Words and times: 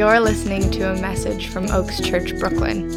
You're 0.00 0.18
listening 0.18 0.70
to 0.70 0.92
a 0.92 0.98
message 0.98 1.48
from 1.48 1.70
Oaks 1.70 2.00
Church, 2.00 2.34
Brooklyn. 2.38 2.88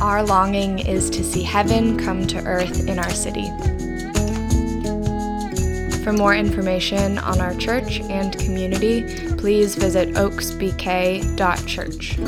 Our 0.00 0.22
longing 0.22 0.78
is 0.78 1.10
to 1.10 1.24
see 1.24 1.42
heaven 1.42 1.98
come 1.98 2.28
to 2.28 2.38
earth 2.44 2.86
in 2.86 3.00
our 3.00 3.10
city. 3.10 3.48
For 6.04 6.12
more 6.12 6.36
information 6.36 7.18
on 7.18 7.40
our 7.40 7.56
church 7.56 7.98
and 8.02 8.38
community, 8.38 9.02
please 9.36 9.74
visit 9.74 10.10
oaksbk.church. 10.10 12.18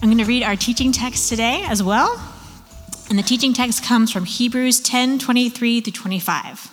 I'm 0.00 0.08
going 0.08 0.16
to 0.16 0.24
read 0.24 0.44
our 0.44 0.56
teaching 0.56 0.92
text 0.92 1.28
today 1.28 1.62
as 1.66 1.82
well. 1.82 2.29
And 3.10 3.18
the 3.18 3.24
teaching 3.24 3.52
text 3.52 3.82
comes 3.82 4.12
from 4.12 4.24
Hebrews 4.24 4.78
10 4.78 5.18
23 5.18 5.80
through 5.80 5.92
25. 5.92 6.70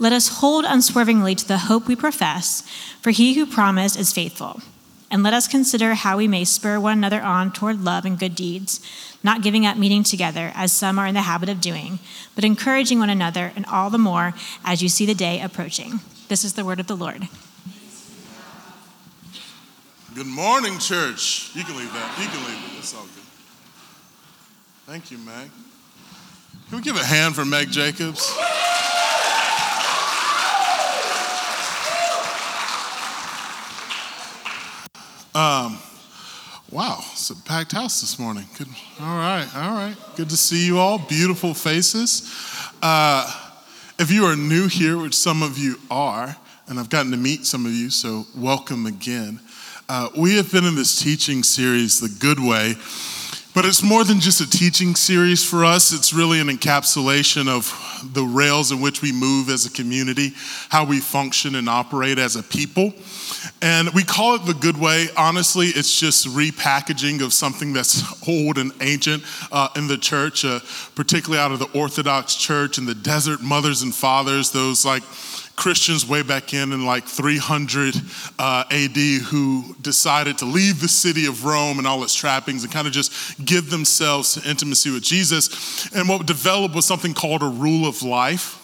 Let 0.00 0.12
us 0.12 0.40
hold 0.40 0.64
unswervingly 0.66 1.36
to 1.36 1.46
the 1.46 1.58
hope 1.58 1.86
we 1.86 1.94
profess, 1.94 2.62
for 3.00 3.12
he 3.12 3.34
who 3.34 3.46
promised 3.46 3.96
is 3.96 4.12
faithful. 4.12 4.60
And 5.08 5.22
let 5.22 5.34
us 5.34 5.46
consider 5.46 5.94
how 5.94 6.16
we 6.16 6.26
may 6.26 6.44
spur 6.44 6.80
one 6.80 6.98
another 6.98 7.22
on 7.22 7.52
toward 7.52 7.84
love 7.84 8.04
and 8.04 8.18
good 8.18 8.34
deeds, 8.34 8.80
not 9.22 9.40
giving 9.40 9.64
up 9.64 9.76
meeting 9.76 10.02
together, 10.02 10.50
as 10.56 10.72
some 10.72 10.98
are 10.98 11.06
in 11.06 11.14
the 11.14 11.22
habit 11.22 11.48
of 11.48 11.60
doing, 11.60 12.00
but 12.34 12.42
encouraging 12.42 12.98
one 12.98 13.08
another, 13.08 13.52
and 13.54 13.64
all 13.66 13.88
the 13.88 13.98
more 13.98 14.34
as 14.64 14.82
you 14.82 14.88
see 14.88 15.06
the 15.06 15.14
day 15.14 15.40
approaching. 15.40 16.00
This 16.26 16.42
is 16.42 16.54
the 16.54 16.64
word 16.64 16.80
of 16.80 16.88
the 16.88 16.96
Lord. 16.96 17.28
Good 20.16 20.26
morning, 20.26 20.80
church. 20.80 21.52
You 21.54 21.62
can 21.62 21.76
leave 21.76 21.92
that. 21.92 22.18
You 22.20 22.26
can 22.26 22.44
leave 22.44 22.72
it. 22.72 22.78
It's 22.80 22.92
all 22.92 23.04
good. 23.04 23.35
Thank 24.86 25.10
you, 25.10 25.18
Meg. 25.18 25.50
Can 26.68 26.78
we 26.78 26.80
give 26.80 26.94
a 26.94 27.04
hand 27.04 27.34
for 27.34 27.44
Meg 27.44 27.72
Jacobs? 27.72 28.30
Um, 35.34 35.76
wow, 36.70 37.00
it's 37.12 37.30
a 37.30 37.36
packed 37.42 37.72
house 37.72 38.00
this 38.00 38.16
morning. 38.20 38.44
Good. 38.56 38.68
All 39.00 39.16
right, 39.16 39.48
all 39.56 39.72
right. 39.72 39.96
Good 40.14 40.30
to 40.30 40.36
see 40.36 40.64
you 40.64 40.78
all. 40.78 40.98
Beautiful 40.98 41.52
faces. 41.52 42.32
Uh, 42.80 43.28
if 43.98 44.12
you 44.12 44.24
are 44.26 44.36
new 44.36 44.68
here, 44.68 44.96
which 44.96 45.14
some 45.14 45.42
of 45.42 45.58
you 45.58 45.80
are, 45.90 46.36
and 46.68 46.78
I've 46.78 46.90
gotten 46.90 47.10
to 47.10 47.16
meet 47.16 47.44
some 47.44 47.66
of 47.66 47.72
you, 47.72 47.90
so 47.90 48.24
welcome 48.36 48.86
again. 48.86 49.40
Uh, 49.88 50.10
we 50.16 50.36
have 50.36 50.52
been 50.52 50.64
in 50.64 50.76
this 50.76 51.02
teaching 51.02 51.42
series, 51.42 51.98
The 51.98 52.08
Good 52.08 52.38
Way, 52.38 52.76
but 53.56 53.64
it's 53.64 53.82
more 53.82 54.04
than 54.04 54.20
just 54.20 54.42
a 54.42 54.50
teaching 54.50 54.94
series 54.94 55.42
for 55.42 55.64
us. 55.64 55.90
It's 55.90 56.12
really 56.12 56.40
an 56.40 56.48
encapsulation 56.48 57.48
of 57.48 57.72
the 58.12 58.22
rails 58.22 58.70
in 58.70 58.82
which 58.82 59.00
we 59.00 59.12
move 59.12 59.48
as 59.48 59.64
a 59.64 59.70
community, 59.70 60.32
how 60.68 60.84
we 60.84 61.00
function 61.00 61.54
and 61.54 61.66
operate 61.66 62.18
as 62.18 62.36
a 62.36 62.42
people. 62.42 62.92
And 63.62 63.88
we 63.94 64.04
call 64.04 64.34
it 64.34 64.44
the 64.44 64.52
good 64.52 64.76
way. 64.76 65.06
Honestly, 65.16 65.68
it's 65.68 65.98
just 65.98 66.26
repackaging 66.26 67.22
of 67.22 67.32
something 67.32 67.72
that's 67.72 68.28
old 68.28 68.58
and 68.58 68.72
ancient 68.82 69.24
uh, 69.50 69.70
in 69.74 69.86
the 69.86 69.96
church, 69.96 70.44
uh, 70.44 70.60
particularly 70.94 71.42
out 71.42 71.50
of 71.50 71.58
the 71.58 71.70
Orthodox 71.72 72.34
Church 72.34 72.76
and 72.76 72.86
the 72.86 72.94
desert 72.94 73.40
mothers 73.40 73.80
and 73.80 73.94
fathers, 73.94 74.50
those 74.50 74.84
like 74.84 75.02
Christians 75.56 76.06
way 76.06 76.22
back 76.22 76.52
in 76.52 76.72
in 76.72 76.84
like 76.84 77.04
300 77.04 77.94
uh, 78.38 78.64
AD 78.70 78.96
who 78.96 79.74
decided 79.80 80.38
to 80.38 80.44
leave 80.44 80.80
the 80.80 80.88
city 80.88 81.26
of 81.26 81.44
Rome 81.44 81.78
and 81.78 81.86
all 81.86 82.02
its 82.04 82.14
trappings 82.14 82.62
and 82.62 82.72
kind 82.72 82.86
of 82.86 82.92
just 82.92 83.44
give 83.44 83.70
themselves 83.70 84.34
to 84.34 84.48
intimacy 84.48 84.90
with 84.90 85.02
Jesus. 85.02 85.90
And 85.94 86.08
what 86.08 86.26
developed 86.26 86.74
was 86.74 86.84
something 86.84 87.14
called 87.14 87.42
a 87.42 87.48
rule 87.48 87.86
of 87.86 88.02
life. 88.02 88.62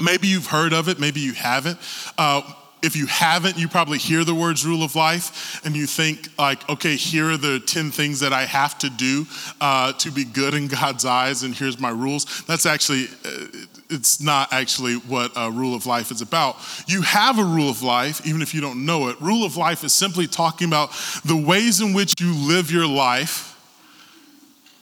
Maybe 0.00 0.28
you've 0.28 0.46
heard 0.46 0.72
of 0.72 0.88
it, 0.88 1.00
maybe 1.00 1.20
you 1.20 1.32
haven't. 1.32 1.78
Uh, 2.16 2.42
if 2.82 2.94
you 2.94 3.06
haven't, 3.06 3.58
you 3.58 3.68
probably 3.68 3.98
hear 3.98 4.22
the 4.22 4.34
words 4.34 4.64
rule 4.64 4.82
of 4.82 4.94
life 4.94 5.64
and 5.64 5.74
you 5.74 5.86
think, 5.86 6.28
like, 6.38 6.68
okay, 6.68 6.94
here 6.94 7.30
are 7.30 7.36
the 7.36 7.58
10 7.58 7.90
things 7.90 8.20
that 8.20 8.32
I 8.32 8.44
have 8.44 8.78
to 8.78 8.90
do 8.90 9.26
uh, 9.60 9.92
to 9.94 10.10
be 10.10 10.24
good 10.24 10.54
in 10.54 10.68
God's 10.68 11.04
eyes, 11.04 11.42
and 11.42 11.54
here's 11.54 11.80
my 11.80 11.90
rules. 11.90 12.44
That's 12.46 12.66
actually, 12.66 13.06
uh, 13.24 13.46
it's 13.90 14.20
not 14.20 14.52
actually 14.52 14.94
what 14.94 15.32
a 15.36 15.50
rule 15.50 15.74
of 15.74 15.86
life 15.86 16.10
is 16.10 16.20
about. 16.20 16.56
You 16.86 17.02
have 17.02 17.38
a 17.38 17.44
rule 17.44 17.70
of 17.70 17.82
life, 17.82 18.26
even 18.26 18.42
if 18.42 18.54
you 18.54 18.60
don't 18.60 18.84
know 18.84 19.08
it. 19.08 19.20
Rule 19.20 19.44
of 19.44 19.56
life 19.56 19.84
is 19.84 19.92
simply 19.92 20.26
talking 20.26 20.68
about 20.68 20.90
the 21.24 21.36
ways 21.36 21.80
in 21.80 21.92
which 21.92 22.20
you 22.20 22.34
live 22.34 22.70
your 22.70 22.86
life 22.86 23.52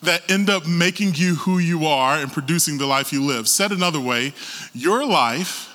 that 0.03 0.31
end 0.31 0.51
up 0.51 0.67
making 0.67 1.15
you 1.15 1.35
who 1.37 1.59
you 1.59 1.87
are 1.87 2.19
and 2.19 2.33
producing 2.33 2.79
the 2.79 2.87
life 2.87 3.13
you 3.13 3.23
live. 3.23 3.49
Said 3.49 3.73
another 3.73 4.01
way, 4.01 4.33
your 4.73 5.07
life, 5.07 5.75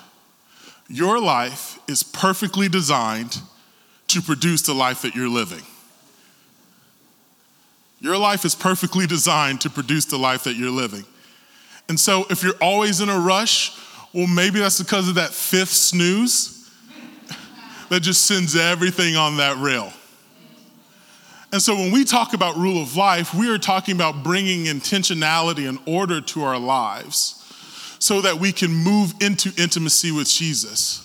your 0.88 1.20
life 1.20 1.78
is 1.88 2.02
perfectly 2.02 2.68
designed 2.68 3.38
to 4.08 4.20
produce 4.20 4.62
the 4.62 4.74
life 4.74 5.02
that 5.02 5.14
you're 5.14 5.28
living. 5.28 5.62
Your 8.00 8.16
life 8.16 8.44
is 8.44 8.54
perfectly 8.54 9.06
designed 9.06 9.60
to 9.60 9.70
produce 9.70 10.06
the 10.06 10.16
life 10.16 10.44
that 10.44 10.56
you're 10.56 10.70
living. 10.70 11.04
And 11.90 11.98
so 11.98 12.24
if 12.30 12.44
you're 12.44 12.54
always 12.60 13.00
in 13.00 13.08
a 13.08 13.18
rush, 13.18 13.76
well, 14.14 14.28
maybe 14.28 14.60
that's 14.60 14.80
because 14.80 15.08
of 15.08 15.16
that 15.16 15.30
fifth 15.30 15.72
snooze 15.72 16.70
that 17.88 17.98
just 17.98 18.26
sends 18.26 18.54
everything 18.54 19.16
on 19.16 19.38
that 19.38 19.56
rail. 19.56 19.92
And 21.52 21.60
so 21.60 21.74
when 21.74 21.90
we 21.90 22.04
talk 22.04 22.32
about 22.32 22.56
rule 22.56 22.80
of 22.80 22.94
life, 22.94 23.34
we 23.34 23.50
are 23.50 23.58
talking 23.58 23.96
about 23.96 24.22
bringing 24.22 24.66
intentionality 24.66 25.68
and 25.68 25.80
order 25.84 26.20
to 26.20 26.44
our 26.44 26.60
lives 26.60 27.44
so 27.98 28.20
that 28.20 28.36
we 28.36 28.52
can 28.52 28.72
move 28.72 29.12
into 29.20 29.50
intimacy 29.60 30.12
with 30.12 30.28
Jesus. 30.28 31.04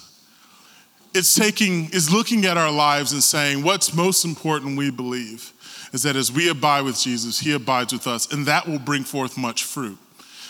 It's 1.15 1.33
taking, 1.33 1.89
is 1.93 2.13
looking 2.13 2.45
at 2.45 2.57
our 2.57 2.71
lives 2.71 3.11
and 3.11 3.23
saying, 3.23 3.63
what's 3.63 3.91
most 3.91 4.23
important 4.23 4.77
we 4.77 4.91
believe 4.91 5.51
is 5.93 6.03
that 6.03 6.15
as 6.15 6.31
we 6.31 6.47
abide 6.47 6.83
with 6.83 6.99
Jesus, 6.99 7.39
he 7.39 7.53
abides 7.53 7.91
with 7.91 8.05
us, 8.05 8.31
and 8.31 8.45
that 8.45 8.67
will 8.67 8.77
bring 8.77 9.03
forth 9.03 9.35
much 9.35 9.63
fruit. 9.63 9.97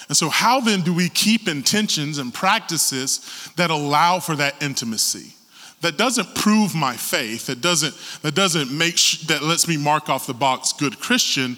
And 0.07 0.15
so, 0.15 0.29
how 0.29 0.59
then 0.59 0.81
do 0.81 0.93
we 0.93 1.09
keep 1.09 1.47
intentions 1.47 2.17
and 2.17 2.33
practices 2.33 3.49
that 3.55 3.71
allow 3.71 4.19
for 4.19 4.35
that 4.35 4.61
intimacy? 4.61 5.33
That 5.81 5.97
doesn't 5.97 6.35
prove 6.35 6.73
my 6.73 6.95
faith, 6.95 7.47
that 7.47 7.61
doesn't, 7.61 7.95
that 8.21 8.35
doesn't 8.35 8.71
make, 8.71 8.97
sh- 8.97 9.23
that 9.23 9.43
lets 9.43 9.67
me 9.67 9.77
mark 9.77 10.09
off 10.09 10.27
the 10.27 10.33
box 10.33 10.73
good 10.73 10.99
Christian, 10.99 11.57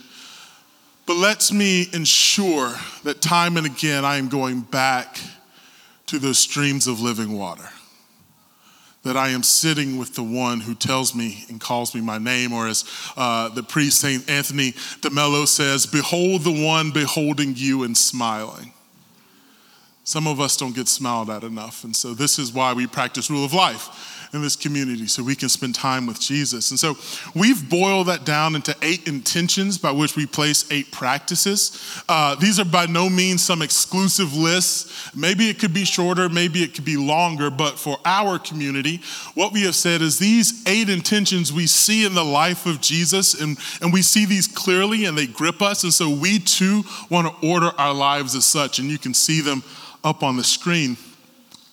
but 1.05 1.15
lets 1.15 1.51
me 1.51 1.87
ensure 1.93 2.73
that 3.03 3.21
time 3.21 3.57
and 3.57 3.65
again 3.65 4.03
I 4.03 4.17
am 4.17 4.27
going 4.27 4.61
back 4.61 5.19
to 6.07 6.19
those 6.19 6.37
streams 6.37 6.87
of 6.87 6.99
living 6.99 7.37
water 7.37 7.69
that 9.07 9.17
I 9.17 9.29
am 9.29 9.43
sitting 9.43 9.97
with 9.97 10.15
the 10.15 10.23
one 10.23 10.59
who 10.59 10.75
tells 10.75 11.15
me 11.15 11.45
and 11.49 11.59
calls 11.59 11.95
me 11.95 12.01
my 12.01 12.17
name, 12.17 12.53
or 12.53 12.67
as 12.67 12.85
uh, 13.15 13.49
the 13.49 13.63
priest 13.63 13.99
St. 13.99 14.29
Anthony 14.29 14.73
de 15.01 15.09
Mello 15.09 15.45
says, 15.45 15.85
Behold 15.85 16.43
the 16.43 16.65
one 16.65 16.91
beholding 16.91 17.53
you 17.55 17.83
and 17.83 17.97
smiling. 17.97 18.73
Some 20.03 20.27
of 20.27 20.39
us 20.39 20.55
don't 20.55 20.75
get 20.75 20.87
smiled 20.87 21.29
at 21.29 21.43
enough, 21.43 21.83
and 21.83 21.95
so 21.95 22.13
this 22.13 22.39
is 22.39 22.53
why 22.53 22.73
we 22.73 22.87
practice 22.87 23.29
rule 23.29 23.43
of 23.43 23.53
life 23.53 24.16
in 24.33 24.41
this 24.41 24.55
community 24.55 25.07
so 25.07 25.23
we 25.23 25.35
can 25.35 25.49
spend 25.49 25.73
time 25.73 26.05
with 26.05 26.19
Jesus. 26.19 26.69
And 26.71 26.79
so 26.79 26.97
we've 27.33 27.69
boiled 27.69 28.07
that 28.07 28.25
down 28.25 28.55
into 28.55 28.75
eight 28.81 29.07
intentions 29.07 29.77
by 29.77 29.91
which 29.91 30.15
we 30.15 30.25
place 30.25 30.69
eight 30.71 30.91
practices. 30.91 32.01
Uh, 32.09 32.35
these 32.35 32.59
are 32.59 32.65
by 32.65 32.85
no 32.85 33.09
means 33.09 33.43
some 33.43 33.61
exclusive 33.61 34.33
lists. 34.35 35.15
Maybe 35.15 35.49
it 35.49 35.59
could 35.59 35.73
be 35.73 35.85
shorter, 35.85 36.29
maybe 36.29 36.63
it 36.63 36.73
could 36.73 36.85
be 36.85 36.97
longer, 36.97 37.49
but 37.49 37.79
for 37.79 37.97
our 38.05 38.37
community, 38.39 39.01
what 39.33 39.53
we 39.53 39.61
have 39.61 39.75
said 39.75 40.01
is 40.01 40.19
these 40.19 40.63
eight 40.67 40.89
intentions 40.89 41.53
we 41.53 41.67
see 41.67 42.05
in 42.05 42.13
the 42.13 42.23
life 42.23 42.65
of 42.65 42.81
Jesus, 42.81 43.39
and, 43.39 43.57
and 43.81 43.93
we 43.93 44.01
see 44.01 44.25
these 44.25 44.47
clearly 44.47 45.05
and 45.05 45.17
they 45.17 45.27
grip 45.27 45.61
us. 45.61 45.83
And 45.83 45.93
so 45.93 46.09
we 46.09 46.39
too 46.39 46.83
want 47.09 47.27
to 47.27 47.47
order 47.47 47.71
our 47.77 47.93
lives 47.93 48.35
as 48.35 48.45
such, 48.45 48.79
and 48.79 48.89
you 48.89 48.97
can 48.97 49.13
see 49.13 49.41
them 49.41 49.63
up 50.03 50.23
on 50.23 50.37
the 50.37 50.43
screen. 50.43 50.97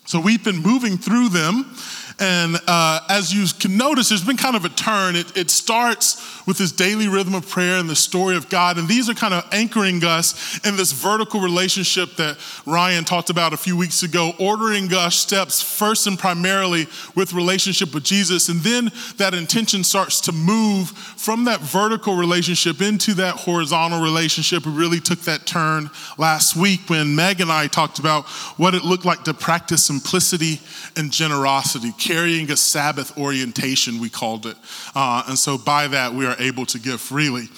So 0.06 0.20
we've 0.20 0.44
been 0.44 0.58
moving 0.58 0.98
through 0.98 1.30
them 1.30 1.74
and 2.18 2.56
uh, 2.66 3.00
as 3.08 3.34
you 3.34 3.46
can 3.58 3.76
notice, 3.76 4.08
there's 4.08 4.24
been 4.24 4.36
kind 4.36 4.56
of 4.56 4.64
a 4.64 4.68
turn. 4.68 5.16
It, 5.16 5.36
it, 5.36 5.50
starts 5.50 6.43
with 6.46 6.58
this 6.58 6.72
daily 6.72 7.08
rhythm 7.08 7.34
of 7.34 7.48
prayer 7.48 7.78
and 7.78 7.88
the 7.88 7.96
story 7.96 8.36
of 8.36 8.48
God. 8.48 8.78
And 8.78 8.88
these 8.88 9.08
are 9.08 9.14
kind 9.14 9.34
of 9.34 9.46
anchoring 9.52 10.04
us 10.04 10.60
in 10.66 10.76
this 10.76 10.92
vertical 10.92 11.40
relationship 11.40 12.16
that 12.16 12.38
Ryan 12.66 13.04
talked 13.04 13.30
about 13.30 13.52
a 13.52 13.56
few 13.56 13.76
weeks 13.76 14.02
ago, 14.02 14.32
ordering 14.38 14.92
us 14.92 15.16
steps 15.16 15.62
first 15.62 16.06
and 16.06 16.18
primarily 16.18 16.86
with 17.14 17.32
relationship 17.32 17.94
with 17.94 18.04
Jesus. 18.04 18.48
And 18.48 18.60
then 18.60 18.90
that 19.16 19.34
intention 19.34 19.84
starts 19.84 20.20
to 20.22 20.32
move 20.32 20.90
from 20.90 21.44
that 21.44 21.60
vertical 21.60 22.16
relationship 22.16 22.80
into 22.80 23.14
that 23.14 23.34
horizontal 23.34 24.02
relationship. 24.02 24.66
We 24.66 24.72
really 24.72 25.00
took 25.00 25.20
that 25.20 25.46
turn 25.46 25.90
last 26.18 26.56
week 26.56 26.88
when 26.88 27.14
Meg 27.14 27.40
and 27.40 27.50
I 27.50 27.66
talked 27.66 27.98
about 27.98 28.26
what 28.56 28.74
it 28.74 28.84
looked 28.84 29.04
like 29.04 29.24
to 29.24 29.34
practice 29.34 29.84
simplicity 29.84 30.60
and 30.96 31.10
generosity 31.10 31.92
carrying 31.98 32.50
a 32.50 32.56
Sabbath 32.56 33.16
orientation, 33.18 34.00
we 34.00 34.08
called 34.08 34.46
it. 34.46 34.56
Uh, 34.94 35.24
and 35.28 35.38
so 35.38 35.56
by 35.58 35.88
that, 35.88 36.12
we 36.12 36.26
are 36.26 36.33
able 36.38 36.66
to 36.66 36.78
give 36.78 37.00
freely. 37.00 37.48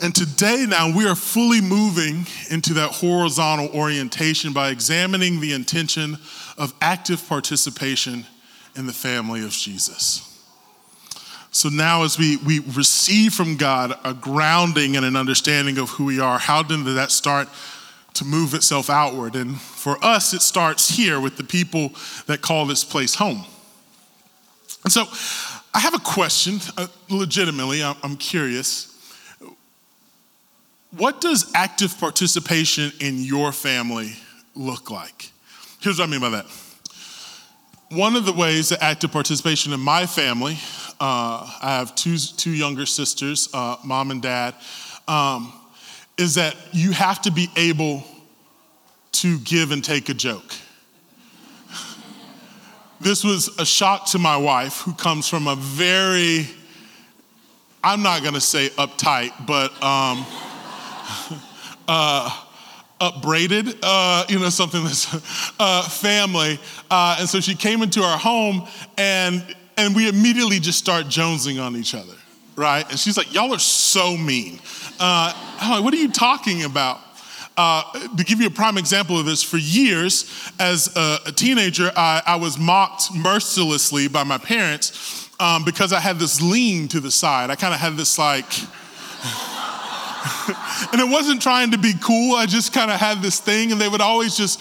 And 0.00 0.14
today, 0.14 0.64
now, 0.68 0.96
we 0.96 1.08
are 1.08 1.16
fully 1.16 1.60
moving 1.60 2.26
into 2.50 2.74
that 2.74 2.90
horizontal 2.90 3.68
orientation 3.68 4.52
by 4.52 4.70
examining 4.70 5.40
the 5.40 5.52
intention 5.52 6.18
of 6.56 6.72
active 6.80 7.26
participation 7.28 8.24
in 8.76 8.86
the 8.86 8.92
family 8.92 9.42
of 9.42 9.50
Jesus. 9.50 10.24
So 11.50 11.68
now, 11.68 12.04
as 12.04 12.16
we, 12.16 12.36
we 12.36 12.60
receive 12.60 13.34
from 13.34 13.56
God 13.56 13.98
a 14.04 14.14
grounding 14.14 14.96
and 14.96 15.04
an 15.04 15.16
understanding 15.16 15.78
of 15.78 15.90
who 15.90 16.04
we 16.04 16.20
are, 16.20 16.38
how 16.38 16.62
did 16.62 16.84
that 16.84 17.10
start 17.10 17.48
to 18.14 18.24
move 18.24 18.54
itself 18.54 18.88
outward? 18.88 19.34
And 19.34 19.60
for 19.60 19.96
us, 20.04 20.32
it 20.32 20.42
starts 20.42 20.88
here 20.88 21.18
with 21.18 21.36
the 21.36 21.44
people 21.44 21.92
that 22.26 22.42
call 22.42 22.66
this 22.66 22.84
place 22.84 23.16
home. 23.16 23.44
And 24.84 24.92
so, 24.92 25.06
I 25.78 25.80
have 25.80 25.94
a 25.94 26.00
question, 26.00 26.58
uh, 26.76 26.88
legitimately, 27.08 27.84
I'm, 27.84 27.94
I'm 28.02 28.16
curious. 28.16 28.98
What 30.90 31.20
does 31.20 31.52
active 31.54 31.96
participation 32.00 32.90
in 32.98 33.18
your 33.22 33.52
family 33.52 34.14
look 34.56 34.90
like? 34.90 35.30
Here's 35.80 36.00
what 36.00 36.08
I 36.08 36.10
mean 36.10 36.20
by 36.20 36.30
that. 36.30 36.46
One 37.90 38.16
of 38.16 38.26
the 38.26 38.32
ways 38.32 38.70
that 38.70 38.82
active 38.82 39.12
participation 39.12 39.72
in 39.72 39.78
my 39.78 40.04
family, 40.06 40.58
uh, 40.98 41.48
I 41.62 41.76
have 41.78 41.94
two, 41.94 42.18
two 42.18 42.50
younger 42.50 42.84
sisters, 42.84 43.48
uh, 43.54 43.76
mom 43.84 44.10
and 44.10 44.20
dad, 44.20 44.56
um, 45.06 45.52
is 46.16 46.34
that 46.34 46.56
you 46.72 46.90
have 46.90 47.22
to 47.22 47.30
be 47.30 47.50
able 47.54 48.02
to 49.12 49.38
give 49.38 49.70
and 49.70 49.84
take 49.84 50.08
a 50.08 50.14
joke. 50.14 50.52
This 53.08 53.24
was 53.24 53.48
a 53.58 53.64
shock 53.64 54.04
to 54.04 54.18
my 54.18 54.36
wife, 54.36 54.82
who 54.82 54.92
comes 54.92 55.26
from 55.26 55.46
a 55.46 55.56
very, 55.56 56.46
I'm 57.82 58.02
not 58.02 58.22
gonna 58.22 58.38
say 58.38 58.68
uptight, 58.68 59.32
but 59.46 59.72
um, 59.82 60.26
uh, 61.88 62.44
upbraided, 63.00 63.78
uh, 63.82 64.26
you 64.28 64.38
know, 64.38 64.50
something 64.50 64.84
that's 64.84 65.54
uh, 65.58 65.88
family. 65.88 66.58
Uh, 66.90 67.16
and 67.20 67.26
so 67.26 67.40
she 67.40 67.54
came 67.54 67.82
into 67.82 68.02
our 68.02 68.18
home 68.18 68.68
and, 68.98 69.42
and 69.78 69.96
we 69.96 70.06
immediately 70.06 70.60
just 70.60 70.78
start 70.78 71.06
jonesing 71.06 71.64
on 71.64 71.76
each 71.76 71.94
other, 71.94 72.14
right? 72.56 72.86
And 72.90 72.98
she's 72.98 73.16
like, 73.16 73.32
y'all 73.32 73.54
are 73.54 73.58
so 73.58 74.18
mean. 74.18 74.60
Uh, 75.00 75.32
I'm 75.60 75.70
like, 75.70 75.82
what 75.82 75.94
are 75.94 75.98
you 75.98 76.12
talking 76.12 76.64
about? 76.64 77.00
Uh, 77.58 77.82
to 78.16 78.22
give 78.22 78.40
you 78.40 78.46
a 78.46 78.50
prime 78.50 78.78
example 78.78 79.18
of 79.18 79.26
this, 79.26 79.42
for 79.42 79.56
years 79.56 80.32
as 80.60 80.96
a, 80.96 81.18
a 81.26 81.32
teenager, 81.32 81.90
I, 81.96 82.22
I, 82.24 82.36
was 82.36 82.56
mocked 82.56 83.12
mercilessly 83.12 84.06
by 84.06 84.22
my 84.22 84.38
parents 84.38 85.28
um, 85.40 85.64
because 85.64 85.92
I 85.92 85.98
had 85.98 86.20
this 86.20 86.40
lean 86.40 86.86
to 86.86 87.00
the 87.00 87.10
side. 87.10 87.50
I 87.50 87.56
kind 87.56 87.74
of 87.74 87.80
had 87.80 87.96
this 87.96 88.16
like, 88.16 88.44
and 90.92 91.00
it 91.00 91.10
wasn't 91.10 91.42
trying 91.42 91.72
to 91.72 91.78
be 91.78 91.94
cool. 92.00 92.36
I 92.36 92.46
just 92.46 92.72
kind 92.72 92.92
of 92.92 93.00
had 93.00 93.22
this 93.22 93.40
thing, 93.40 93.72
and 93.72 93.80
they 93.80 93.88
would 93.88 94.00
always 94.00 94.36
just 94.36 94.60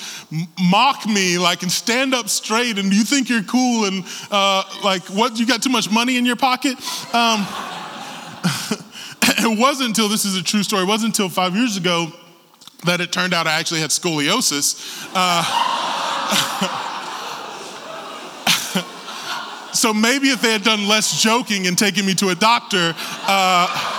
mock 0.60 1.06
me, 1.06 1.38
like, 1.38 1.62
and 1.62 1.72
stand 1.72 2.16
up 2.16 2.30
straight. 2.30 2.80
And 2.80 2.92
you 2.92 3.04
think 3.04 3.30
you're 3.30 3.44
cool, 3.44 3.86
and 3.86 4.04
uh, 4.32 4.64
like, 4.84 5.04
what? 5.04 5.38
You 5.38 5.46
got 5.46 5.62
too 5.62 5.70
much 5.70 5.92
money 5.92 6.18
in 6.18 6.26
your 6.26 6.36
pocket? 6.36 6.80
Um, 7.14 7.46
it 9.22 9.60
wasn't 9.60 9.90
until 9.90 10.10
this 10.10 10.26
is 10.26 10.36
a 10.36 10.42
true 10.42 10.64
story. 10.64 10.82
It 10.82 10.88
wasn't 10.88 11.14
until 11.14 11.30
five 11.30 11.56
years 11.56 11.78
ago 11.78 12.12
that 12.86 13.02
it 13.02 13.12
turned 13.12 13.34
out 13.34 13.48
I 13.48 13.60
actually 13.60 13.82
had 13.82 13.90
scoliosis. 13.90 15.10
Uh, 15.14 15.44
so 19.74 19.94
maybe 19.94 20.30
if 20.30 20.42
they 20.42 20.52
had 20.52 20.64
done 20.64 20.88
less 20.88 21.22
joking 21.22 21.68
and 21.68 21.78
taken 21.78 22.06
me 22.06 22.14
to 22.16 22.30
a 22.30 22.36
doctor. 22.36 22.94
Uh, 23.28 23.94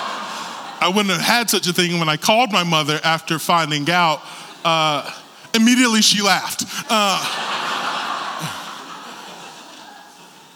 I 0.80 0.88
wouldn't 0.88 1.10
have 1.10 1.20
had 1.20 1.50
such 1.50 1.66
a 1.66 1.72
thing. 1.72 1.98
When 1.98 2.08
I 2.08 2.16
called 2.16 2.52
my 2.52 2.62
mother 2.62 3.00
after 3.02 3.38
finding 3.38 3.90
out, 3.90 4.22
uh, 4.64 5.10
immediately 5.54 6.02
she 6.02 6.22
laughed. 6.22 6.64
Uh, 6.88 7.18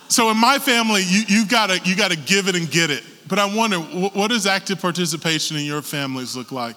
so 0.09 0.31
in 0.31 0.37
my 0.37 0.59
family, 0.59 1.03
you, 1.03 1.23
you 1.27 1.47
gotta 1.47 1.81
you 1.85 1.97
gotta 1.97 2.17
give 2.17 2.49
it 2.49 2.55
and 2.55 2.71
get 2.71 2.91
it. 2.91 3.03
But 3.27 3.39
I 3.39 3.55
wonder, 3.55 3.79
what 3.79 4.29
does 4.29 4.47
active 4.47 4.81
participation 4.81 5.57
in 5.57 5.65
your 5.65 5.81
families 5.81 6.37
look 6.37 6.53
like? 6.53 6.77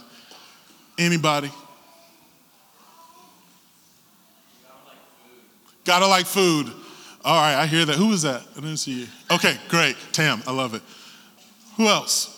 Anybody? 0.98 1.52
Gotta 5.86 6.08
like 6.08 6.26
food. 6.26 6.72
All 7.24 7.36
right, 7.42 7.56
I 7.56 7.68
hear 7.68 7.86
that. 7.86 7.96
Who 7.96 8.08
was 8.08 8.24
that? 8.24 8.42
I 8.52 8.56
didn't 8.56 8.78
see 8.78 9.02
you. 9.02 9.08
Okay, 9.32 9.56
great. 9.68 9.96
Tam, 10.12 10.42
I 10.48 10.52
love 10.52 10.74
it. 10.74 10.82
Who 11.78 11.88
else? 11.88 12.32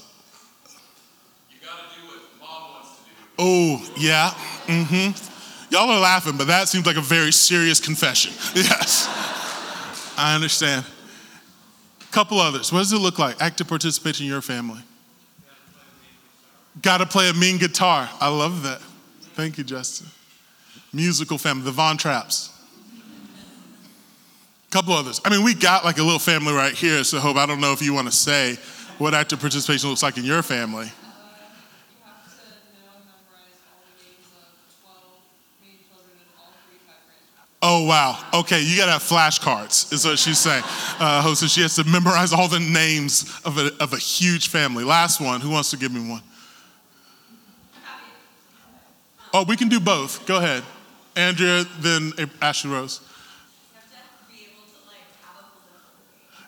You 1.49 1.57
gotta 1.65 1.83
do 1.95 2.07
what 2.07 2.21
mom 2.39 2.71
wants 2.73 2.97
to 2.97 3.03
do. 3.03 3.11
Oh, 3.37 3.93
yeah. 3.97 4.29
Mm-hmm. 4.65 5.73
Y'all 5.73 5.89
are 5.89 5.99
laughing, 5.99 6.37
but 6.37 6.47
that 6.47 6.69
seems 6.69 6.85
like 6.85 6.97
a 6.97 7.01
very 7.01 7.31
serious 7.31 7.79
confession. 7.79 8.33
Yes. 8.55 9.13
I 10.19 10.33
understand. 10.33 10.83
Couple 12.11 12.39
others. 12.39 12.71
What 12.73 12.79
does 12.79 12.91
it 12.91 12.97
look 12.97 13.19
like? 13.19 13.39
Active 13.39 13.67
participation 13.67 14.25
in 14.25 14.31
your 14.31 14.41
family. 14.41 14.81
Got 16.81 16.97
to 16.99 17.05
play 17.05 17.29
a 17.29 17.33
mean 17.33 17.57
guitar. 17.57 18.09
I 18.19 18.29
love 18.29 18.63
that. 18.63 18.81
Thank 19.33 19.57
you, 19.57 19.63
Justin. 19.63 20.07
Musical 20.93 21.37
family, 21.37 21.63
the 21.63 21.71
Von 21.71 21.97
Trapps. 21.97 22.51
A 24.67 24.71
couple 24.71 24.93
others. 24.93 25.21
I 25.23 25.29
mean, 25.29 25.43
we 25.43 25.53
got 25.53 25.85
like 25.85 25.97
a 25.97 26.03
little 26.03 26.19
family 26.19 26.53
right 26.53 26.73
here, 26.73 27.03
so 27.03 27.19
Hope, 27.19 27.37
I 27.37 27.45
don't 27.45 27.61
know 27.61 27.71
if 27.71 27.81
you 27.81 27.93
want 27.93 28.07
to 28.07 28.11
say 28.11 28.57
what 28.97 29.13
active 29.13 29.39
participation 29.39 29.89
looks 29.89 30.03
like 30.03 30.17
in 30.17 30.23
your 30.23 30.41
family. 30.41 30.91
Oh, 37.61 37.85
wow. 37.85 38.23
Okay, 38.33 38.61
you 38.61 38.77
gotta 38.77 38.91
have 38.91 39.01
flashcards, 39.03 39.91
is 39.91 40.05
what 40.05 40.19
she's 40.19 40.39
saying. 40.39 40.63
Uh, 40.99 41.33
so 41.33 41.47
she 41.47 41.61
has 41.61 41.75
to 41.75 41.83
memorize 41.83 42.31
all 42.31 42.47
the 42.47 42.59
names 42.59 43.41
of 43.45 43.57
a, 43.57 43.71
of 43.81 43.93
a 43.93 43.97
huge 43.97 44.49
family. 44.49 44.83
Last 44.83 45.19
one, 45.19 45.41
who 45.41 45.49
wants 45.49 45.71
to 45.71 45.77
give 45.77 45.91
me 45.91 46.07
one? 46.07 46.21
Oh, 49.37 49.43
we 49.43 49.55
can 49.55 49.69
do 49.69 49.79
both. 49.79 50.25
Go 50.25 50.37
ahead. 50.37 50.63
Andrea, 51.15 51.63
then 51.79 52.11
Ashley 52.41 52.71
Rose. 52.71 53.01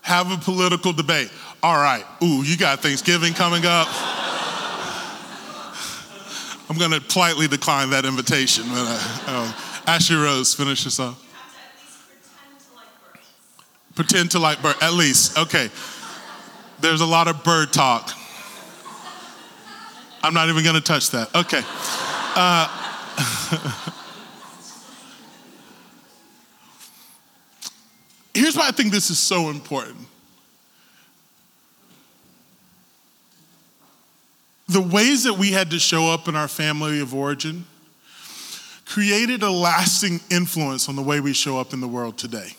Have 0.01 0.31
a 0.31 0.38
political 0.38 0.91
debate. 0.91 1.30
All 1.62 1.75
right. 1.75 2.03
Ooh, 2.24 2.41
you 2.41 2.57
got 2.57 2.80
Thanksgiving 2.80 3.35
coming 3.35 3.63
up. 3.63 3.87
I'm 6.68 6.80
going 6.80 6.90
to 6.90 6.99
politely 6.99 7.47
decline 7.47 7.92
that 7.92 8.06
invitation. 8.06 8.63
But, 8.69 8.78
uh, 8.80 8.97
oh. 9.28 9.83
Ashley 9.85 10.16
Rose, 10.16 10.56
finish 10.56 10.87
us 10.87 10.99
off. 10.99 11.23
Pretend 13.94 14.31
to 14.31 14.40
like 14.40 14.63
birds, 14.63 14.80
at 14.81 14.94
least. 14.94 15.37
Okay. 15.37 15.69
There's 16.80 17.02
a 17.02 17.06
lot 17.06 17.28
of 17.28 17.44
bird 17.44 17.71
talk. 17.71 18.09
I'm 20.23 20.33
not 20.33 20.49
even 20.49 20.63
going 20.63 20.75
to 20.75 20.81
touch 20.81 21.11
that. 21.11 21.35
Okay. 21.35 21.61
Uh, 22.35 22.78
here's 28.33 28.56
why 28.56 28.68
I 28.68 28.71
think 28.71 28.92
this 28.92 29.09
is 29.09 29.19
so 29.19 29.49
important. 29.49 30.07
The 34.69 34.81
ways 34.81 35.26
that 35.26 35.33
we 35.33 35.52
had 35.52 35.71
to 35.71 35.80
show 35.80 36.07
up 36.07 36.28
in 36.28 36.35
our 36.35 36.47
family 36.47 37.02
of 37.02 37.14
origin 37.14 37.66
created 38.85 39.44
a 39.44 39.52
lasting 39.52 40.21
influence 40.30 40.88
on 40.88 40.95
the 40.95 41.02
way 41.02 41.19
we 41.19 41.33
show 41.33 41.59
up 41.59 41.73
in 41.73 41.81
the 41.81 41.88
world 41.88 42.18
today. 42.18 42.54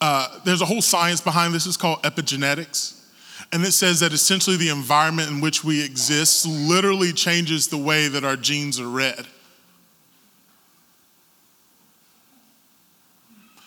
Uh, 0.00 0.40
there's 0.44 0.60
a 0.60 0.66
whole 0.66 0.82
science 0.82 1.20
behind 1.20 1.54
this, 1.54 1.66
it's 1.66 1.76
called 1.76 2.02
epigenetics. 2.02 3.03
And 3.52 3.64
it 3.64 3.72
says 3.72 4.00
that 4.00 4.12
essentially 4.12 4.56
the 4.56 4.70
environment 4.70 5.30
in 5.30 5.40
which 5.40 5.62
we 5.62 5.84
exist 5.84 6.46
literally 6.46 7.12
changes 7.12 7.68
the 7.68 7.78
way 7.78 8.08
that 8.08 8.24
our 8.24 8.36
genes 8.36 8.80
are 8.80 8.88
read. 8.88 9.26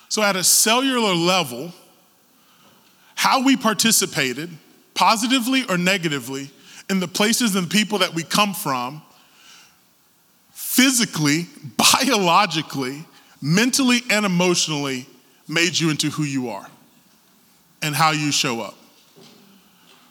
So, 0.09 0.23
at 0.23 0.35
a 0.35 0.43
cellular 0.43 1.13
level, 1.13 1.73
how 3.15 3.43
we 3.43 3.57
participated, 3.57 4.49
positively 4.93 5.63
or 5.69 5.77
negatively, 5.77 6.49
in 6.89 6.99
the 6.99 7.07
places 7.07 7.55
and 7.55 7.69
people 7.69 7.99
that 7.99 8.13
we 8.13 8.23
come 8.23 8.53
from 8.53 9.01
physically, 10.51 11.47
biologically, 11.77 13.05
mentally, 13.41 13.99
and 14.09 14.25
emotionally 14.25 15.05
made 15.47 15.77
you 15.77 15.89
into 15.89 16.09
who 16.09 16.23
you 16.23 16.49
are 16.49 16.67
and 17.81 17.95
how 17.95 18.11
you 18.11 18.31
show 18.31 18.61
up. 18.61 18.75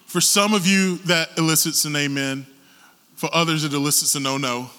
For 0.06 0.20
some 0.20 0.54
of 0.54 0.66
you, 0.66 0.98
that 0.98 1.36
elicits 1.36 1.84
an 1.84 1.96
amen. 1.96 2.46
For 3.16 3.28
others, 3.32 3.64
it 3.64 3.75
elicits 3.75 4.14
a 4.14 4.20
no 4.20 4.34
oh 4.34 4.38
no. 4.38 4.70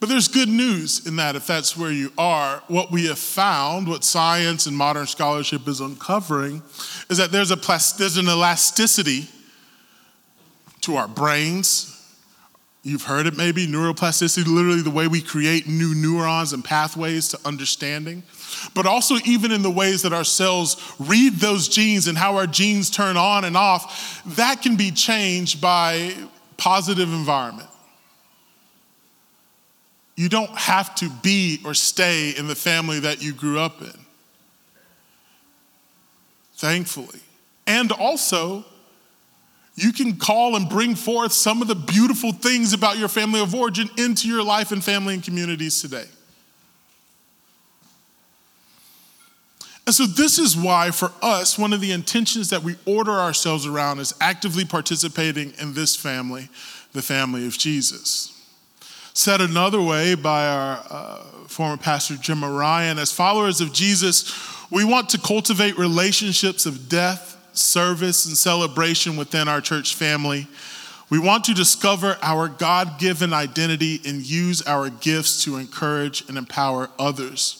But 0.00 0.08
there's 0.08 0.28
good 0.28 0.48
news 0.48 1.06
in 1.06 1.16
that 1.16 1.36
if 1.36 1.46
that's 1.46 1.76
where 1.76 1.92
you 1.92 2.10
are, 2.16 2.62
what 2.68 2.90
we 2.90 3.06
have 3.06 3.18
found, 3.18 3.86
what 3.86 4.02
science 4.02 4.64
and 4.64 4.74
modern 4.74 5.06
scholarship 5.06 5.68
is 5.68 5.80
uncovering, 5.80 6.62
is 7.10 7.18
that 7.18 7.30
there's, 7.30 7.50
a, 7.50 7.56
there's 7.98 8.16
an 8.16 8.26
elasticity 8.26 9.28
to 10.80 10.96
our 10.96 11.06
brains. 11.06 11.99
You've 12.82 13.02
heard 13.02 13.26
it 13.26 13.36
maybe, 13.36 13.66
neuroplasticity, 13.66 14.46
literally 14.46 14.80
the 14.80 14.90
way 14.90 15.06
we 15.06 15.20
create 15.20 15.68
new 15.68 15.94
neurons 15.94 16.54
and 16.54 16.64
pathways 16.64 17.28
to 17.28 17.38
understanding. 17.44 18.22
But 18.74 18.86
also, 18.86 19.16
even 19.26 19.52
in 19.52 19.62
the 19.62 19.70
ways 19.70 20.02
that 20.02 20.14
our 20.14 20.24
cells 20.24 20.94
read 20.98 21.34
those 21.34 21.68
genes 21.68 22.06
and 22.06 22.16
how 22.16 22.36
our 22.36 22.46
genes 22.46 22.88
turn 22.88 23.18
on 23.18 23.44
and 23.44 23.54
off, 23.54 24.22
that 24.36 24.62
can 24.62 24.76
be 24.76 24.90
changed 24.90 25.60
by 25.60 26.14
positive 26.56 27.12
environment. 27.12 27.68
You 30.16 30.30
don't 30.30 30.56
have 30.56 30.94
to 30.96 31.10
be 31.22 31.60
or 31.64 31.74
stay 31.74 32.30
in 32.30 32.46
the 32.46 32.54
family 32.54 33.00
that 33.00 33.22
you 33.22 33.34
grew 33.34 33.58
up 33.58 33.82
in. 33.82 33.92
Thankfully. 36.54 37.20
And 37.66 37.92
also, 37.92 38.64
you 39.74 39.92
can 39.92 40.16
call 40.16 40.56
and 40.56 40.68
bring 40.68 40.94
forth 40.94 41.32
some 41.32 41.62
of 41.62 41.68
the 41.68 41.74
beautiful 41.74 42.32
things 42.32 42.72
about 42.72 42.98
your 42.98 43.08
family 43.08 43.40
of 43.40 43.54
origin 43.54 43.88
into 43.96 44.28
your 44.28 44.42
life 44.42 44.72
and 44.72 44.84
family 44.84 45.14
and 45.14 45.22
communities 45.22 45.80
today. 45.80 46.04
And 49.86 49.94
so, 49.94 50.06
this 50.06 50.38
is 50.38 50.56
why, 50.56 50.90
for 50.90 51.10
us, 51.20 51.58
one 51.58 51.72
of 51.72 51.80
the 51.80 51.90
intentions 51.90 52.50
that 52.50 52.62
we 52.62 52.76
order 52.86 53.10
ourselves 53.10 53.66
around 53.66 53.98
is 53.98 54.14
actively 54.20 54.64
participating 54.64 55.52
in 55.60 55.74
this 55.74 55.96
family, 55.96 56.48
the 56.92 57.02
family 57.02 57.46
of 57.46 57.58
Jesus. 57.58 58.36
Said 59.14 59.40
another 59.40 59.82
way 59.82 60.14
by 60.14 60.46
our 60.46 60.84
uh, 60.88 61.16
former 61.48 61.76
pastor 61.76 62.16
Jim 62.16 62.44
Ryan, 62.44 62.98
as 62.98 63.10
followers 63.10 63.60
of 63.60 63.72
Jesus, 63.72 64.32
we 64.70 64.84
want 64.84 65.08
to 65.08 65.18
cultivate 65.18 65.76
relationships 65.76 66.66
of 66.66 66.88
death, 66.88 67.36
service, 67.60 68.26
and 68.26 68.36
celebration 68.36 69.16
within 69.16 69.48
our 69.48 69.60
church 69.60 69.94
family. 69.94 70.46
We 71.10 71.18
want 71.18 71.44
to 71.44 71.54
discover 71.54 72.16
our 72.22 72.48
God 72.48 72.98
given 72.98 73.32
identity 73.32 74.00
and 74.06 74.24
use 74.24 74.62
our 74.62 74.90
gifts 74.90 75.44
to 75.44 75.56
encourage 75.56 76.28
and 76.28 76.38
empower 76.38 76.88
others. 76.98 77.56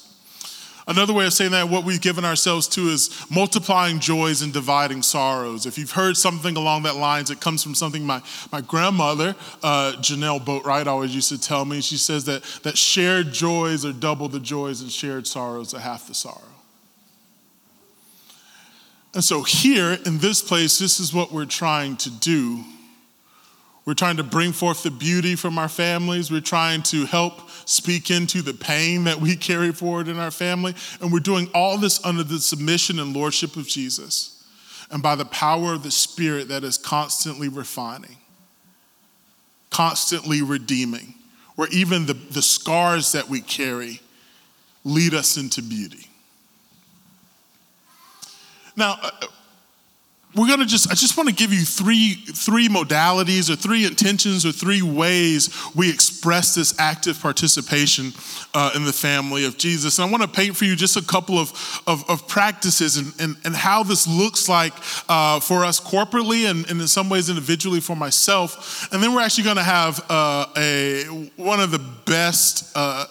Another 0.87 1.13
way 1.13 1.27
of 1.27 1.33
saying 1.33 1.53
that, 1.53 1.69
what 1.69 1.85
we've 1.85 2.01
given 2.01 2.25
ourselves 2.25 2.67
to 2.69 2.89
is 2.89 3.11
multiplying 3.31 4.01
joys 4.01 4.43
and 4.43 4.53
dividing 4.53 5.03
sorrows. 5.03 5.65
If 5.65 5.79
you've 5.79 5.93
heard 5.93 6.17
something 6.17 6.57
along 6.57 6.83
that 6.83 6.97
lines, 6.97 7.31
it 7.31 7.41
comes 7.41 7.63
from 7.63 7.77
something 7.77 8.05
my, 8.05 8.23
my 8.51 8.61
grandmother, 8.61 9.37
uh, 9.63 9.93
Janelle 9.99 10.45
Boatwright, 10.45 10.87
always 10.87 11.15
used 11.15 11.29
to 11.29 11.41
tell 11.41 11.65
me. 11.65 11.81
She 11.81 11.97
says 11.97 12.25
that, 12.25 12.43
that 12.65 12.77
shared 12.77 13.33
joys 13.33 13.85
are 13.85 13.93
double 13.93 14.29
the 14.29 14.41
joys 14.41 14.81
and 14.81 14.91
shared 14.91 15.29
sorrows 15.29 15.75
are 15.75 15.81
half 15.81 16.09
the 16.09 16.15
sorrow. 16.15 16.50
And 19.15 19.25
so, 19.25 19.43
here 19.43 19.99
in 20.07 20.19
this 20.19 20.41
place, 20.41 20.79
this 20.79 21.01
is 21.01 21.13
what 21.13 21.33
we're 21.33 21.45
trying 21.45 21.97
to 21.99 22.11
do. 22.11 22.65
We're 23.85 23.95
trying 23.95 24.19
to 24.19 24.23
bring 24.23 24.53
forth 24.53 24.85
the 24.85 24.91
beauty 24.91 25.35
from 25.35 25.59
our 25.59 25.69
families. 25.69 26.31
We're 26.31 26.41
trying 26.41 26.83
to 26.85 27.07
help 27.07 27.51
speak 27.65 28.11
into 28.11 28.41
the 28.43 28.55
pain 28.55 29.05
that 29.05 29.21
we 29.21 29.35
carry 29.49 29.73
forward 29.73 30.07
in 30.07 30.19
our 30.19 30.31
family. 30.31 30.75
And 31.01 31.13
we're 31.13 31.21
doing 31.21 31.51
all 31.55 31.77
this 31.77 32.05
under 32.05 32.23
the 32.23 32.39
submission 32.39 33.01
and 33.01 33.15
lordship 33.15 33.57
of 33.57 33.67
Jesus 33.67 34.45
and 34.91 35.03
by 35.03 35.15
the 35.15 35.25
power 35.25 35.73
of 35.73 35.83
the 35.83 35.91
Spirit 35.91 36.49
that 36.49 36.65
is 36.65 36.77
constantly 36.77 37.49
refining, 37.49 38.17
constantly 39.71 40.43
redeeming, 40.43 41.15
where 41.55 41.69
even 41.73 42.07
the, 42.07 42.15
the 42.15 42.43
scars 42.43 43.13
that 43.13 43.29
we 43.29 43.41
carry 43.41 44.01
lead 44.85 45.15
us 45.15 45.37
into 45.37 45.63
beauty. 45.63 46.10
Now, 48.77 48.99
uh, 49.03 49.27
we're 50.35 50.47
going 50.47 50.61
to 50.61 50.67
just 50.67 50.91
i 50.91 50.95
just 50.95 51.17
want 51.17 51.29
to 51.29 51.35
give 51.35 51.53
you 51.53 51.65
three 51.65 52.15
three 52.15 52.69
modalities 52.69 53.51
or 53.51 53.57
three 53.57 53.85
intentions 53.85 54.47
or 54.47 54.53
three 54.53 54.83
ways 54.83 55.51
we 55.75 55.91
express 55.91 56.55
this 56.55 56.79
active 56.79 57.21
participation 57.21 58.13
uh, 58.55 58.71
in 58.75 58.85
the 58.85 58.93
family 58.93 59.45
of 59.45 59.59
jesus. 59.59 59.99
And 59.99 60.09
i 60.09 60.11
want 60.11 60.23
to 60.23 60.29
paint 60.29 60.57
for 60.57 60.65
you 60.65 60.77
just 60.77 60.97
a 60.97 61.03
couple 61.03 61.39
of, 61.39 61.83
of, 61.87 62.09
of 62.09 62.29
practices 62.29 62.97
and, 62.97 63.13
and, 63.21 63.37
and, 63.45 63.57
how 63.57 63.83
this 63.83 64.07
looks 64.07 64.49
like 64.49 64.73
uh, 65.09 65.41
for 65.41 65.65
us 65.65 65.81
corporately 65.81 66.49
and, 66.49 66.69
and, 66.71 66.81
in 66.81 66.87
some 66.87 67.09
ways 67.09 67.29
individually 67.29 67.81
for 67.81 67.95
myself. 67.95 68.93
And 68.93 69.03
then 69.03 69.15
we're 69.15 69.21
actually 69.21 69.45
going 69.45 69.57
to 69.57 69.63
have 69.63 70.05
uh, 70.09 70.47
a 70.57 71.05
one 71.37 71.61
of 71.61 71.71
the 71.71 71.79
best 72.07 72.73
uh, 72.77 73.07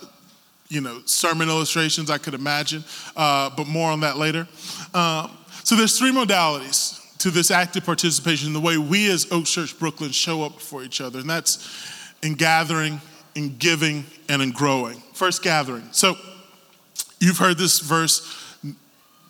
you 0.70 0.82
know 0.82 1.02
sermon 1.06 1.50
illustrations 1.50 2.10
i 2.10 2.18
could 2.18 2.34
imagine 2.34 2.84
uh, 3.16 3.50
but 3.56 3.68
more 3.68 3.92
on 3.92 4.02
that 4.02 4.18
later. 4.18 4.48
Um, 4.94 5.32
so 5.70 5.76
there's 5.76 6.00
three 6.00 6.12
modalities 6.12 7.00
to 7.20 7.30
this 7.30 7.52
active 7.52 7.86
participation, 7.86 8.54
the 8.54 8.60
way 8.60 8.80
we 8.80 9.08
as 9.12 9.32
Oaks 9.32 9.52
Church 9.52 9.78
Brooklyn 9.78 10.10
show 10.10 10.42
up 10.42 10.60
for 10.60 10.82
each 10.82 11.00
other, 11.00 11.20
and 11.20 11.30
that's 11.30 12.04
in 12.24 12.34
gathering, 12.34 13.00
in 13.36 13.56
giving, 13.58 14.04
and 14.30 14.42
in 14.42 14.50
growing. 14.50 15.00
First, 15.14 15.44
gathering. 15.44 15.88
So 15.92 16.16
you've 17.20 17.38
heard 17.38 17.60
this 17.60 17.82
verse 17.82 18.22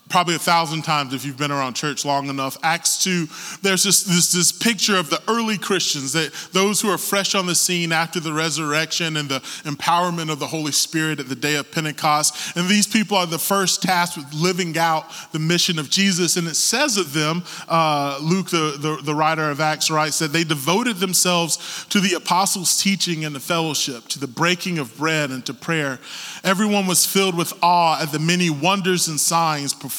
probably 0.10 0.36
a 0.36 0.40
thousand 0.40 0.82
times 0.82 1.14
if 1.14 1.24
you've 1.24 1.38
been 1.38 1.52
around 1.52 1.76
church 1.76 2.04
long 2.04 2.30
enough. 2.30 2.58
Acts 2.64 3.04
2, 3.04 3.28
there's 3.62 3.84
this, 3.84 4.04
this, 4.04 4.32
this 4.32 4.52
picture 4.52 4.98
of 4.98 5.10
the 5.10 5.22
early 5.28 5.58
Christians, 5.58 6.14
that 6.14 6.34
those 6.52 6.82
who 6.82 6.90
are 6.90 6.98
fresh 6.98 7.36
on 7.36 7.46
the 7.46 7.54
scene 7.54 7.92
after 7.92 8.20
the 8.20 8.34
resurrection 8.34 9.16
and 9.18 9.30
the 9.30 9.40
empowerment 9.64 10.32
of 10.32 10.40
the 10.40 10.48
Holy 10.48 10.72
Spirit 10.72 11.20
at 11.20 11.30
the 11.30 11.36
day 11.36 11.56
of 11.56 11.72
Pentecost. 11.72 12.58
And 12.58 12.68
these 12.68 12.88
people 12.88 13.18
are 13.18 13.28
the 13.28 13.38
first 13.38 13.84
tasked 13.84 14.18
with 14.18 14.34
living 14.34 14.78
out 14.78 15.06
the 15.32 15.40
mission 15.40 15.78
of 15.78 15.92
Jesus. 15.92 16.38
And 16.38 16.48
it 16.48 16.56
says 16.56 16.98
of 16.98 17.14
them, 17.14 17.44
uh, 17.68 18.20
Luke, 18.22 18.50
the, 18.50 18.78
the, 18.80 19.02
the 19.04 19.16
writer 19.16 19.52
of 19.52 19.62
Acts, 19.62 19.92
writes 19.92 20.18
that 20.20 20.34
they 20.34 20.44
devoted 20.44 20.98
themselves 20.98 21.86
to 21.90 22.00
the 22.00 22.16
apostles' 22.16 22.82
teaching 22.82 23.26
and 23.26 23.36
the 23.36 23.40
fellowship, 23.40 24.08
to 24.08 24.20
the 24.20 24.28
breaking 24.28 24.80
of 24.80 24.98
bread 24.98 25.30
and 25.30 25.46
to 25.46 25.54
prayer. 25.54 26.00
Everyone 26.44 26.88
was 26.88 27.06
filled 27.06 27.38
with 27.38 27.54
awe 27.62 28.02
at 28.02 28.12
the 28.12 28.20
many 28.20 28.50
wonders 28.50 29.08
and 29.08 29.20
signs 29.20 29.72
performed 29.74 29.99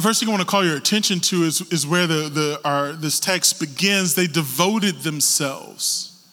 The 0.00 0.08
first 0.08 0.20
thing 0.20 0.30
I 0.30 0.32
want 0.32 0.40
to 0.40 0.48
call 0.48 0.64
your 0.64 0.78
attention 0.78 1.20
to 1.20 1.42
is, 1.42 1.60
is 1.70 1.86
where 1.86 2.06
the, 2.06 2.30
the, 2.30 2.60
our, 2.64 2.92
this 2.92 3.20
text 3.20 3.60
begins. 3.60 4.14
They 4.14 4.26
devoted 4.26 5.02
themselves. 5.02 6.26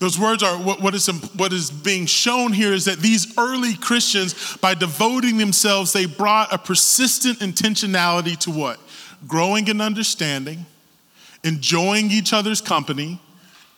Those 0.00 0.18
words 0.18 0.42
are 0.42 0.56
what, 0.56 0.82
what, 0.82 0.96
is, 0.96 1.06
what 1.36 1.52
is 1.52 1.70
being 1.70 2.06
shown 2.06 2.52
here 2.52 2.72
is 2.72 2.86
that 2.86 2.98
these 2.98 3.38
early 3.38 3.76
Christians, 3.76 4.56
by 4.56 4.74
devoting 4.74 5.36
themselves, 5.36 5.92
they 5.92 6.06
brought 6.06 6.52
a 6.52 6.58
persistent 6.58 7.38
intentionality 7.38 8.36
to 8.38 8.50
what? 8.50 8.80
Growing 9.28 9.68
in 9.68 9.80
understanding, 9.80 10.66
enjoying 11.44 12.10
each 12.10 12.32
other's 12.32 12.60
company, 12.60 13.20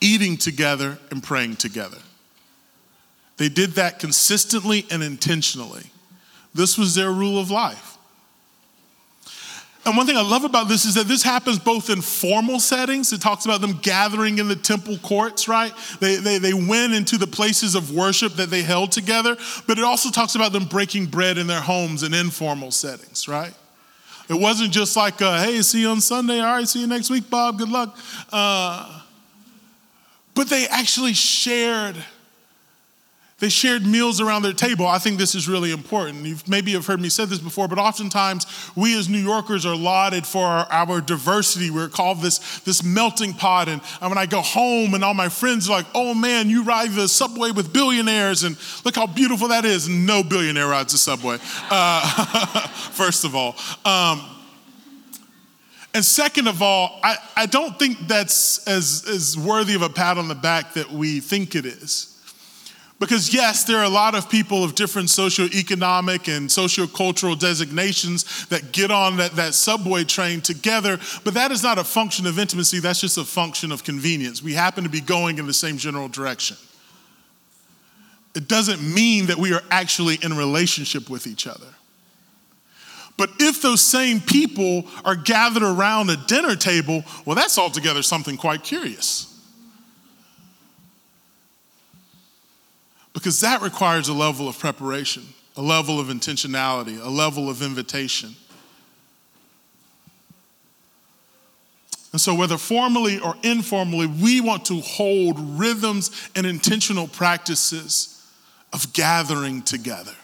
eating 0.01 0.39
together, 0.39 0.97
and 1.11 1.23
praying 1.23 1.57
together. 1.57 1.99
They 3.37 3.51
did 3.51 3.73
that 3.73 3.99
consistently 3.99 4.87
and 4.91 5.03
intentionally. 5.03 5.91
This 6.55 6.79
was 6.79 6.95
their 6.95 7.13
rule 7.13 7.39
of 7.39 7.51
life. 7.51 7.96
And 9.87 9.97
one 9.97 10.05
thing 10.05 10.17
I 10.17 10.23
love 10.23 10.43
about 10.43 10.67
this 10.67 10.85
is 10.85 10.95
that 10.95 11.07
this 11.07 11.23
happens 11.23 11.61
both 11.61 11.91
in 11.91 12.01
formal 12.01 12.59
settings. 12.59 13.13
It 13.13 13.21
talks 13.21 13.45
about 13.45 13.61
them 13.61 13.79
gathering 13.83 14.39
in 14.39 14.49
the 14.49 14.57
temple 14.57 14.99
courts, 14.99 15.47
right? 15.47 15.73
They, 16.01 16.17
they, 16.17 16.39
they 16.39 16.53
went 16.53 16.93
into 16.93 17.17
the 17.17 17.27
places 17.29 17.77
of 17.77 17.93
worship 17.93 18.33
that 18.35 18.51
they 18.51 18.63
held 18.63 18.91
together, 18.91 19.37
but 19.69 19.79
it 19.79 19.85
also 19.85 20.11
talks 20.11 20.35
about 20.35 20.53
them 20.53 20.65
breaking 20.65 21.07
bread 21.07 21.39
in 21.39 21.47
their 21.47 21.61
homes 21.61 22.03
in 22.03 22.15
informal 22.15 22.73
settings, 22.73 23.29
right? 23.29 23.55
It 24.29 24.35
wasn't 24.35 24.73
just 24.73 24.97
like, 24.97 25.23
uh, 25.23 25.45
hey, 25.45 25.63
see 25.63 25.83
you 25.83 25.89
on 25.89 26.01
Sunday. 26.01 26.41
All 26.41 26.57
right, 26.57 26.67
see 26.67 26.81
you 26.81 26.89
next 26.89 27.09
week, 27.09 27.31
Bob. 27.31 27.59
Good 27.59 27.69
luck. 27.69 27.97
Uh, 28.33 29.03
but 30.35 30.49
they 30.49 30.67
actually 30.67 31.15
shared 31.15 31.97
they 33.39 33.51
shared 33.51 33.85
meals 33.85 34.19
around 34.19 34.43
their 34.43 34.55
table. 34.55 34.87
I 34.87 34.99
think 34.99 35.19
this 35.19 35.35
is 35.35 35.47
really 35.47 35.71
important. 35.71 36.25
You've 36.25 36.49
maybe 36.49 36.73
have 36.73 36.87
heard 36.87 37.03
me 37.03 37.11
say 37.11 37.27
this 37.27 37.39
before, 37.39 37.69
but 37.69 37.79
oftentimes 37.79 38.47
we 38.75 38.99
as 38.99 39.11
New 39.11 39.19
Yorkers 39.19 39.67
are 39.67 39.77
lauded 39.77 40.27
for 40.27 40.43
our, 40.43 40.67
our 40.71 41.01
diversity. 41.03 41.71
We're 41.71 41.91
called 41.91 42.23
this, 42.23 42.61
this 42.61 42.83
melting 42.83 43.35
pot. 43.35 43.69
And, 43.69 43.83
when 44.01 44.17
I 44.17 44.25
go 44.25 44.41
home 44.41 44.95
and 44.95 45.05
all 45.05 45.13
my 45.13 45.29
friends 45.29 45.69
are 45.69 45.77
like, 45.77 45.87
oh 45.95 46.15
man, 46.15 46.49
you 46.49 46.63
ride 46.63 46.93
the 46.93 47.09
subway 47.09 47.51
with 47.51 47.75
billionaires 47.75 48.43
and 48.43 48.57
look 48.87 48.95
how 48.97 49.07
beautiful 49.07 49.49
that 49.49 49.67
is. 49.67 49.87
No 49.87 50.23
billionaire 50.23 50.69
rides 50.69 50.93
the 50.93 50.99
subway, 50.99 51.37
uh, 51.71 52.67
first 52.93 53.25
of 53.25 53.35
all. 53.35 53.57
Um, 53.85 54.25
And 55.93 56.05
second 56.05 56.47
of 56.47 56.61
all, 56.63 57.01
I, 57.03 57.17
I 57.37 57.47
don't 57.47 57.79
think 57.79 57.99
that's 58.07 58.67
as, 58.67 59.05
as 59.09 59.37
worthy 59.37 59.75
of 59.75 59.83
a 59.83 59.89
pat 59.89 60.19
on 60.19 60.29
the 60.29 60.35
back 60.35 60.75
that 60.75 60.91
we 60.91 61.21
think 61.21 61.55
it 61.55 61.65
is. 61.65 62.16
Because, 62.99 63.35
yes, 63.35 63.65
there 63.65 63.77
are 63.77 63.85
a 63.85 63.91
lot 63.91 64.15
of 64.15 64.31
people 64.31 64.65
of 64.65 64.75
different 64.75 65.09
socioeconomic 65.09 66.35
and 66.35 66.49
sociocultural 66.49 67.39
designations 67.39 68.47
that 68.47 68.73
get 68.73 68.91
on 68.91 69.19
that, 69.19 69.33
that 69.33 69.55
subway 69.55 70.03
train 70.05 70.41
together, 70.41 70.99
but 71.23 71.35
that 71.35 71.51
is 71.51 71.63
not 71.63 71.77
a 71.77 71.85
function 71.85 72.27
of 72.27 72.39
intimacy, 72.39 72.81
that's 72.81 73.01
just 73.01 73.19
a 73.19 73.25
function 73.25 73.71
of 73.71 73.85
convenience. 73.85 74.43
We 74.43 74.55
happen 74.55 74.85
to 74.85 74.91
be 74.91 75.03
going 75.03 75.39
in 75.39 75.47
the 75.47 75.53
same 75.53 75.77
general 75.77 76.09
direction. 76.09 76.57
It 78.35 78.49
doesn't 78.49 78.83
mean 78.83 79.27
that 79.27 79.37
we 79.37 79.53
are 79.53 79.63
actually 79.71 80.19
in 80.23 80.35
relationship 80.35 81.11
with 81.11 81.27
each 81.27 81.47
other. 81.47 81.67
But 83.19 83.31
if 83.41 83.61
those 83.63 83.81
same 83.81 84.21
people 84.21 84.85
are 85.05 85.17
gathered 85.17 85.63
around 85.63 86.11
a 86.11 86.17
dinner 86.17 86.55
table, 86.55 87.05
well, 87.25 87.35
that's 87.35 87.59
altogether 87.59 88.03
something 88.03 88.37
quite 88.37 88.63
curious. 88.63 89.36
Because 93.17 93.41
that 93.41 93.63
requires 93.63 94.09
a 94.09 94.13
level 94.13 94.47
of 94.47 94.59
preparation, 94.59 95.23
a 95.57 95.63
level 95.63 95.99
of 95.99 96.09
intentionality, 96.09 97.03
a 97.03 97.09
level 97.09 97.49
of 97.49 97.63
invitation. 97.63 98.37
And 102.13 102.21
so, 102.21 102.35
whether 102.35 102.59
formally 102.59 103.19
or 103.19 103.35
informally, 103.43 104.07
we 104.07 104.43
want 104.43 104.67
to 104.67 104.83
hold 104.83 105.41
rhythms 105.59 106.11
and 106.37 106.45
intentional 106.45 107.09
practices 107.09 108.23
of 108.75 108.93
gathering 108.93 109.63
together. 109.63 110.15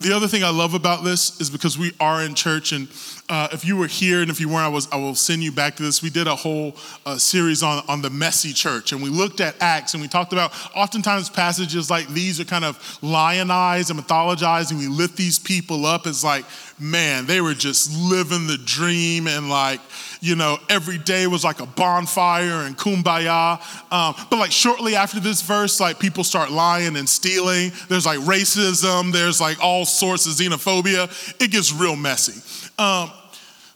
The 0.00 0.14
other 0.14 0.28
thing 0.28 0.44
I 0.44 0.50
love 0.50 0.74
about 0.74 1.04
this 1.04 1.40
is 1.40 1.48
because 1.48 1.78
we 1.78 1.92
are 1.98 2.22
in 2.22 2.34
church, 2.34 2.72
and 2.72 2.86
uh, 3.28 3.48
if 3.52 3.64
you 3.64 3.76
were 3.76 3.86
here 3.86 4.22
and 4.22 4.30
if 4.30 4.40
you 4.40 4.48
weren't, 4.48 4.64
I, 4.64 4.68
was, 4.68 4.88
I 4.90 4.96
will 4.96 5.14
send 5.14 5.42
you 5.42 5.52
back 5.52 5.76
to 5.76 5.82
this. 5.82 6.02
We 6.02 6.08
did 6.08 6.26
a 6.26 6.34
whole 6.34 6.74
uh, 7.04 7.18
series 7.18 7.62
on, 7.62 7.84
on 7.86 8.00
the 8.00 8.08
messy 8.08 8.52
church, 8.52 8.92
and 8.92 9.02
we 9.02 9.10
looked 9.10 9.40
at 9.40 9.54
Acts, 9.60 9.92
and 9.92 10.02
we 10.02 10.08
talked 10.08 10.32
about 10.32 10.52
oftentimes 10.74 11.28
passages 11.28 11.90
like 11.90 12.08
these 12.08 12.40
are 12.40 12.44
kind 12.44 12.64
of 12.64 12.98
lionized 13.02 13.90
and 13.90 14.00
mythologized, 14.00 14.70
and 14.70 14.78
we 14.78 14.86
lift 14.86 15.16
these 15.16 15.38
people 15.38 15.84
up 15.84 16.06
as 16.06 16.24
like, 16.24 16.46
man, 16.78 17.26
they 17.26 17.40
were 17.40 17.54
just 17.54 17.94
living 17.98 18.46
the 18.46 18.58
dream, 18.64 19.26
and 19.26 19.50
like, 19.50 19.80
you 20.20 20.34
know, 20.34 20.56
every 20.70 20.98
day 20.98 21.26
was 21.26 21.44
like 21.44 21.60
a 21.60 21.66
bonfire 21.66 22.64
and 22.66 22.76
kumbaya. 22.78 23.60
Um, 23.92 24.14
but 24.30 24.38
like 24.38 24.52
shortly 24.52 24.96
after 24.96 25.20
this 25.20 25.42
verse, 25.42 25.80
like 25.80 25.98
people 25.98 26.24
start 26.24 26.50
lying 26.50 26.96
and 26.96 27.08
stealing. 27.08 27.72
There's 27.88 28.06
like 28.06 28.18
racism, 28.20 29.12
there's 29.12 29.40
like 29.40 29.62
all 29.62 29.84
sorts 29.84 30.26
of 30.26 30.32
xenophobia. 30.32 31.08
It 31.40 31.50
gets 31.50 31.72
real 31.72 31.94
messy. 31.94 32.67
Um, 32.78 33.10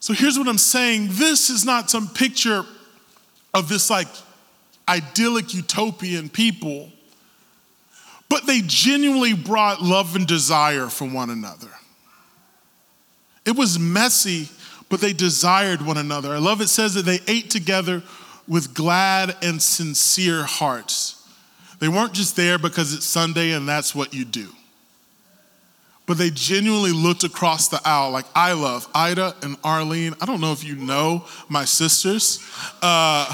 so 0.00 0.12
here's 0.12 0.38
what 0.38 0.48
I'm 0.48 0.58
saying 0.58 1.08
this 1.12 1.50
is 1.50 1.64
not 1.64 1.90
some 1.90 2.08
picture 2.08 2.64
of 3.54 3.68
this 3.68 3.90
like 3.90 4.08
idyllic 4.88 5.54
utopian 5.54 6.28
people, 6.28 6.90
but 8.28 8.46
they 8.46 8.62
genuinely 8.64 9.34
brought 9.34 9.82
love 9.82 10.16
and 10.16 10.26
desire 10.26 10.88
for 10.88 11.06
one 11.06 11.30
another. 11.30 11.68
It 13.44 13.56
was 13.56 13.78
messy 13.78 14.48
but 14.92 15.00
they 15.00 15.14
desired 15.14 15.80
one 15.80 15.96
another. 15.96 16.34
I 16.34 16.38
love 16.38 16.60
it 16.60 16.68
says 16.68 16.92
that 16.94 17.06
they 17.06 17.20
ate 17.26 17.48
together 17.48 18.02
with 18.46 18.74
glad 18.74 19.34
and 19.40 19.60
sincere 19.62 20.42
hearts. 20.42 21.26
They 21.78 21.88
weren't 21.88 22.12
just 22.12 22.36
there 22.36 22.58
because 22.58 22.92
it's 22.92 23.06
Sunday 23.06 23.52
and 23.52 23.66
that's 23.66 23.94
what 23.94 24.12
you 24.12 24.26
do. 24.26 24.50
But 26.06 26.18
they 26.18 26.30
genuinely 26.30 26.92
looked 26.92 27.24
across 27.24 27.68
the 27.68 27.80
aisle 27.84 28.10
like 28.10 28.26
I 28.34 28.52
love 28.52 28.88
Ida 28.94 29.36
and 29.42 29.56
Arlene. 29.62 30.14
I 30.20 30.26
don't 30.26 30.40
know 30.40 30.52
if 30.52 30.64
you 30.64 30.74
know 30.76 31.24
my 31.48 31.64
sisters. 31.64 32.40
Uh, 32.82 33.32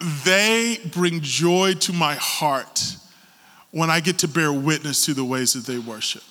they 0.24 0.78
bring 0.92 1.20
joy 1.20 1.74
to 1.74 1.92
my 1.92 2.14
heart 2.14 2.96
when 3.70 3.90
I 3.90 4.00
get 4.00 4.18
to 4.20 4.28
bear 4.28 4.52
witness 4.52 5.04
to 5.06 5.14
the 5.14 5.24
ways 5.24 5.52
that 5.52 5.64
they 5.66 5.78
worship. 5.78 6.22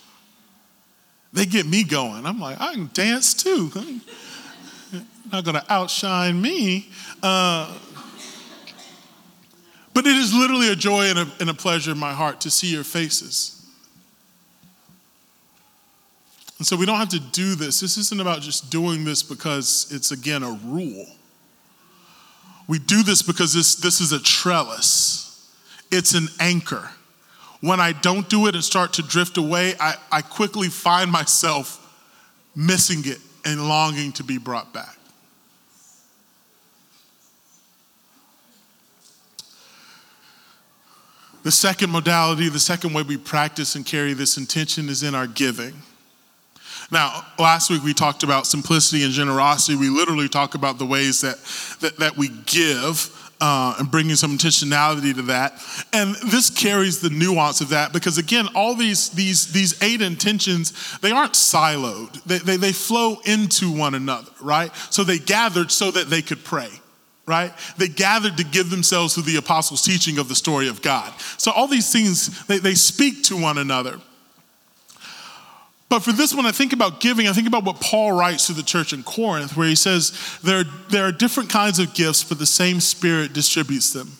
They 1.33 1.45
get 1.45 1.65
me 1.65 1.83
going. 1.83 2.25
I'm 2.25 2.39
like, 2.39 2.59
I 2.59 2.73
can 2.73 2.89
dance 2.93 3.33
too. 3.33 3.71
Not 5.31 5.45
to 5.45 5.63
outshine 5.69 6.41
me. 6.41 6.89
Uh, 7.21 7.77
but 9.97 10.05
it 10.05 10.15
is 10.15 10.31
literally 10.31 10.69
a 10.71 10.75
joy 10.75 11.05
and 11.05 11.17
a, 11.17 11.27
and 11.39 11.49
a 11.49 11.55
pleasure 11.55 11.91
in 11.91 11.97
my 11.97 12.13
heart 12.13 12.39
to 12.39 12.51
see 12.51 12.71
your 12.71 12.83
faces. 12.83 13.65
And 16.59 16.67
so 16.67 16.77
we 16.77 16.85
don't 16.85 16.99
have 16.99 17.09
to 17.09 17.19
do 17.19 17.55
this. 17.55 17.79
This 17.79 17.97
isn't 17.97 18.21
about 18.21 18.41
just 18.41 18.69
doing 18.69 19.05
this 19.05 19.23
because 19.23 19.87
it's, 19.89 20.11
again, 20.11 20.43
a 20.43 20.51
rule. 20.51 21.07
We 22.67 22.77
do 22.77 23.01
this 23.01 23.23
because 23.23 23.55
this, 23.55 23.73
this 23.73 23.99
is 23.99 24.11
a 24.11 24.19
trellis, 24.19 25.51
it's 25.89 26.13
an 26.13 26.27
anchor. 26.39 26.91
When 27.61 27.79
I 27.79 27.91
don't 27.91 28.29
do 28.29 28.45
it 28.45 28.53
and 28.53 28.63
start 28.63 28.93
to 28.93 29.01
drift 29.01 29.37
away, 29.39 29.73
I, 29.79 29.95
I 30.11 30.21
quickly 30.21 30.67
find 30.67 31.11
myself 31.11 31.83
missing 32.55 33.01
it 33.03 33.17
and 33.45 33.67
longing 33.67 34.11
to 34.11 34.23
be 34.23 34.37
brought 34.37 34.71
back. 34.73 34.96
The 41.47 41.51
second 41.53 41.91
modality, 41.91 42.49
the 42.49 42.59
second 42.59 42.91
way 42.91 43.03
we 43.03 43.15
practice 43.15 43.75
and 43.75 43.85
carry 43.85 44.11
this 44.11 44.35
intention 44.35 44.89
is 44.89 45.01
in 45.01 45.15
our 45.15 45.27
giving. 45.27 45.75
Now, 46.91 47.25
last 47.39 47.69
week 47.69 47.83
we 47.83 47.93
talked 47.93 48.23
about 48.23 48.45
simplicity 48.45 49.05
and 49.05 49.13
generosity. 49.13 49.77
We 49.77 49.87
literally 49.87 50.27
talk 50.27 50.55
about 50.55 50.77
the 50.77 50.85
ways 50.85 51.21
that, 51.21 51.37
that, 51.79 51.99
that 51.99 52.17
we 52.17 52.31
give 52.47 53.31
uh, 53.39 53.75
and 53.79 53.89
bringing 53.89 54.17
some 54.17 54.31
intentionality 54.31 55.15
to 55.15 55.21
that. 55.21 55.53
And 55.93 56.15
this 56.15 56.49
carries 56.49 56.99
the 56.99 57.11
nuance 57.11 57.61
of 57.61 57.69
that 57.69 57.93
because 57.93 58.17
again, 58.17 58.49
all 58.53 58.75
these 58.75 59.07
these 59.11 59.53
these 59.53 59.81
eight 59.81 60.01
intentions 60.01 60.97
they 60.99 61.11
aren't 61.11 61.31
siloed. 61.31 62.21
They, 62.25 62.39
they, 62.39 62.57
they 62.57 62.73
flow 62.73 63.21
into 63.23 63.71
one 63.71 63.95
another, 63.95 64.31
right? 64.41 64.75
So 64.89 65.05
they 65.05 65.17
gathered 65.17 65.71
so 65.71 65.91
that 65.91 66.09
they 66.09 66.21
could 66.21 66.43
pray 66.43 66.71
right? 67.27 67.51
They 67.77 67.89
gathered 67.89 68.37
to 68.37 68.43
give 68.43 68.69
themselves 68.69 69.15
to 69.15 69.21
the 69.21 69.35
apostles' 69.35 69.83
teaching 69.83 70.17
of 70.17 70.29
the 70.29 70.35
story 70.35 70.69
of 70.69 70.81
God. 70.81 71.13
So 71.37 71.51
all 71.51 71.67
these 71.67 71.91
things, 71.91 72.45
they, 72.47 72.57
they 72.57 72.73
speak 72.73 73.23
to 73.25 73.39
one 73.39 73.57
another. 73.57 73.99
But 75.89 75.99
for 75.99 76.11
this 76.11 76.33
one, 76.33 76.45
I 76.45 76.51
think 76.51 76.73
about 76.73 76.99
giving, 76.99 77.27
I 77.27 77.33
think 77.33 77.47
about 77.47 77.63
what 77.63 77.79
Paul 77.79 78.13
writes 78.13 78.47
to 78.47 78.53
the 78.53 78.63
church 78.63 78.91
in 78.93 79.03
Corinth, 79.03 79.55
where 79.55 79.67
he 79.67 79.75
says 79.75 80.39
there, 80.43 80.63
there 80.89 81.05
are 81.05 81.11
different 81.11 81.49
kinds 81.49 81.79
of 81.79 81.93
gifts, 81.93 82.23
but 82.23 82.39
the 82.39 82.45
same 82.45 82.79
Spirit 82.79 83.33
distributes 83.33 83.93
them. 83.93 84.17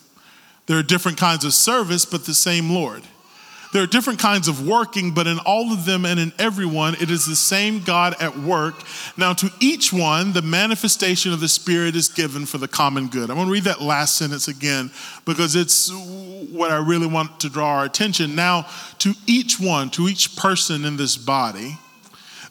There 0.67 0.77
are 0.77 0.83
different 0.83 1.17
kinds 1.17 1.45
of 1.45 1.53
service, 1.53 2.05
but 2.05 2.25
the 2.25 2.33
same 2.33 2.69
Lord. 2.69 3.03
There 3.73 3.83
are 3.83 3.87
different 3.87 4.19
kinds 4.19 4.47
of 4.47 4.65
working, 4.65 5.13
but 5.13 5.27
in 5.27 5.39
all 5.39 5.73
of 5.73 5.85
them 5.85 6.05
and 6.05 6.19
in 6.19 6.31
everyone, 6.39 6.95
it 6.95 7.11
is 7.11 7.25
the 7.25 7.35
same 7.35 7.81
God 7.81 8.15
at 8.21 8.37
work. 8.37 8.75
Now, 9.17 9.33
to 9.33 9.51
each 9.59 9.91
one, 9.91 10.33
the 10.33 10.41
manifestation 10.41 11.33
of 11.33 11.41
the 11.41 11.49
Spirit 11.49 11.95
is 11.95 12.07
given 12.07 12.45
for 12.45 12.57
the 12.57 12.67
common 12.67 13.07
good. 13.07 13.29
I'm 13.29 13.35
going 13.35 13.47
to 13.47 13.53
read 13.53 13.65
that 13.65 13.81
last 13.81 14.15
sentence 14.15 14.47
again 14.47 14.89
because 15.25 15.55
it's 15.55 15.91
what 15.91 16.71
I 16.71 16.77
really 16.77 17.07
want 17.07 17.41
to 17.41 17.49
draw 17.49 17.79
our 17.79 17.85
attention. 17.85 18.35
Now, 18.35 18.67
to 18.99 19.13
each 19.25 19.59
one, 19.59 19.89
to 19.91 20.07
each 20.07 20.35
person 20.37 20.85
in 20.85 20.95
this 20.95 21.17
body, 21.17 21.77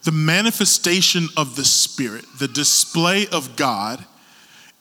the 0.04 0.12
manifestation 0.12 1.28
of 1.36 1.56
the 1.56 1.64
Spirit, 1.64 2.24
the 2.38 2.48
display 2.48 3.26
of 3.32 3.56
God, 3.56 4.04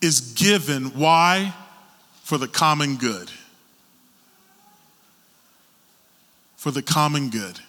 is 0.02 0.20
given. 0.20 0.86
Why? 0.98 1.54
For 2.22 2.38
the 2.38 2.48
common 2.48 2.96
good. 2.96 3.30
For 6.66 6.72
the 6.72 6.82
common 6.82 7.30
good. 7.30 7.60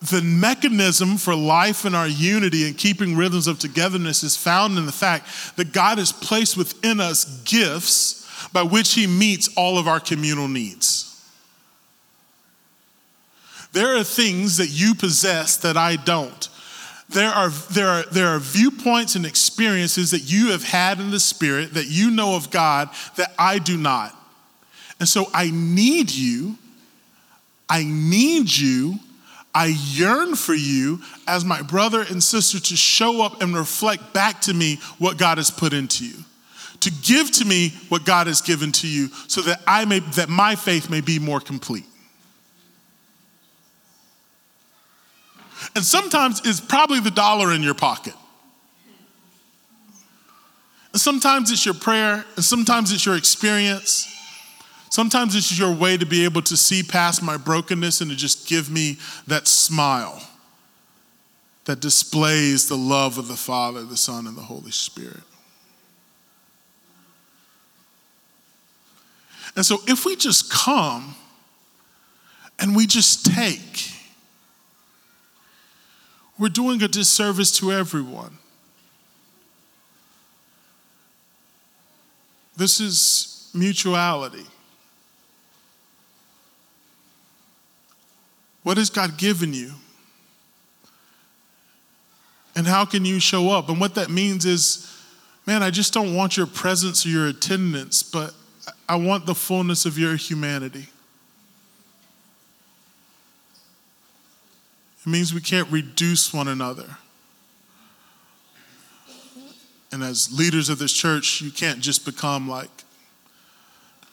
The 0.00 0.22
mechanism 0.22 1.16
for 1.16 1.34
life 1.34 1.84
and 1.84 1.96
our 1.96 2.06
unity 2.06 2.68
and 2.68 2.78
keeping 2.78 3.16
rhythms 3.16 3.48
of 3.48 3.58
togetherness 3.58 4.22
is 4.22 4.36
found 4.36 4.78
in 4.78 4.86
the 4.86 4.92
fact 4.92 5.56
that 5.56 5.72
God 5.72 5.98
has 5.98 6.12
placed 6.12 6.56
within 6.56 7.00
us 7.00 7.42
gifts 7.42 8.48
by 8.52 8.62
which 8.62 8.94
He 8.94 9.08
meets 9.08 9.48
all 9.56 9.76
of 9.76 9.88
our 9.88 9.98
communal 9.98 10.46
needs. 10.46 11.20
There 13.72 13.96
are 13.96 14.04
things 14.04 14.58
that 14.58 14.68
you 14.68 14.94
possess 14.94 15.56
that 15.56 15.76
I 15.76 15.96
don't. 15.96 16.48
There 17.08 17.30
are, 17.30 17.48
there, 17.48 17.88
are, 17.88 18.04
there 18.04 18.28
are 18.28 18.38
viewpoints 18.38 19.16
and 19.16 19.26
experiences 19.26 20.12
that 20.12 20.30
you 20.30 20.52
have 20.52 20.62
had 20.62 21.00
in 21.00 21.10
the 21.10 21.18
Spirit 21.18 21.74
that 21.74 21.86
you 21.88 22.12
know 22.12 22.36
of 22.36 22.52
God 22.52 22.88
that 23.16 23.34
I 23.36 23.58
do 23.58 23.76
not. 23.76 24.14
And 25.00 25.08
so 25.08 25.30
I 25.32 25.50
need 25.52 26.12
you. 26.12 26.56
I 27.68 27.84
need 27.84 28.54
you. 28.54 28.98
I 29.54 29.66
yearn 29.66 30.36
for 30.36 30.54
you 30.54 31.00
as 31.26 31.44
my 31.44 31.62
brother 31.62 32.02
and 32.02 32.22
sister 32.22 32.60
to 32.60 32.76
show 32.76 33.22
up 33.22 33.42
and 33.42 33.56
reflect 33.56 34.12
back 34.12 34.40
to 34.42 34.54
me 34.54 34.76
what 34.98 35.18
God 35.18 35.38
has 35.38 35.50
put 35.50 35.72
into 35.72 36.04
you, 36.04 36.16
to 36.80 36.90
give 37.02 37.30
to 37.32 37.44
me 37.44 37.70
what 37.88 38.04
God 38.04 38.26
has 38.26 38.40
given 38.40 38.72
to 38.72 38.86
you 38.86 39.08
so 39.26 39.40
that 39.42 39.60
I 39.66 39.84
may 39.84 40.00
that 40.00 40.28
my 40.28 40.54
faith 40.54 40.90
may 40.90 41.00
be 41.00 41.18
more 41.18 41.40
complete. 41.40 41.86
And 45.74 45.84
sometimes 45.84 46.40
it's 46.44 46.60
probably 46.60 47.00
the 47.00 47.10
dollar 47.10 47.52
in 47.52 47.62
your 47.62 47.74
pocket. 47.74 48.14
And 50.92 51.00
sometimes 51.00 51.50
it's 51.50 51.64
your 51.64 51.74
prayer, 51.74 52.24
and 52.36 52.44
sometimes 52.44 52.92
it's 52.92 53.04
your 53.04 53.16
experience. 53.16 54.06
Sometimes 54.90 55.34
it's 55.34 55.58
your 55.58 55.72
way 55.72 55.96
to 55.96 56.06
be 56.06 56.24
able 56.24 56.42
to 56.42 56.56
see 56.56 56.82
past 56.82 57.22
my 57.22 57.36
brokenness 57.36 58.00
and 58.00 58.10
to 58.10 58.16
just 58.16 58.48
give 58.48 58.70
me 58.70 58.98
that 59.26 59.46
smile 59.46 60.22
that 61.66 61.80
displays 61.80 62.66
the 62.68 62.76
love 62.76 63.18
of 63.18 63.28
the 63.28 63.36
Father, 63.36 63.84
the 63.84 63.96
Son, 63.96 64.26
and 64.26 64.36
the 64.36 64.42
Holy 64.42 64.70
Spirit. 64.70 65.22
And 69.54 69.66
so 69.66 69.78
if 69.86 70.06
we 70.06 70.16
just 70.16 70.50
come 70.50 71.14
and 72.58 72.74
we 72.74 72.86
just 72.86 73.26
take, 73.26 73.90
we're 76.38 76.48
doing 76.48 76.82
a 76.82 76.88
disservice 76.88 77.50
to 77.58 77.72
everyone. 77.72 78.38
This 82.56 82.80
is 82.80 83.50
mutuality. 83.52 84.46
What 88.68 88.76
has 88.76 88.90
God 88.90 89.16
given 89.16 89.54
you? 89.54 89.72
And 92.54 92.66
how 92.66 92.84
can 92.84 93.06
you 93.06 93.18
show 93.18 93.48
up? 93.48 93.70
And 93.70 93.80
what 93.80 93.94
that 93.94 94.10
means 94.10 94.44
is, 94.44 94.94
man, 95.46 95.62
I 95.62 95.70
just 95.70 95.94
don't 95.94 96.14
want 96.14 96.36
your 96.36 96.46
presence 96.46 97.06
or 97.06 97.08
your 97.08 97.28
attendance, 97.28 98.02
but 98.02 98.34
I 98.86 98.96
want 98.96 99.24
the 99.24 99.34
fullness 99.34 99.86
of 99.86 99.98
your 99.98 100.16
humanity. 100.16 100.88
It 105.00 105.06
means 105.06 105.32
we 105.32 105.40
can't 105.40 105.70
reduce 105.70 106.34
one 106.34 106.46
another. 106.46 106.98
And 109.90 110.02
as 110.02 110.30
leaders 110.30 110.68
of 110.68 110.78
this 110.78 110.92
church, 110.92 111.40
you 111.40 111.50
can't 111.50 111.80
just 111.80 112.04
become 112.04 112.46
like 112.50 112.68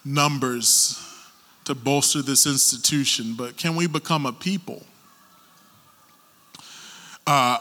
numbers 0.06 1.15
to 1.66 1.76
bolster 1.76 2.22
this 2.22 2.46
institution, 2.46 3.34
but 3.38 3.58
can 3.58 3.76
we 3.76 3.88
become 3.88 4.26
a 4.26 4.34
people? 4.34 4.84
Uh, 7.28 7.58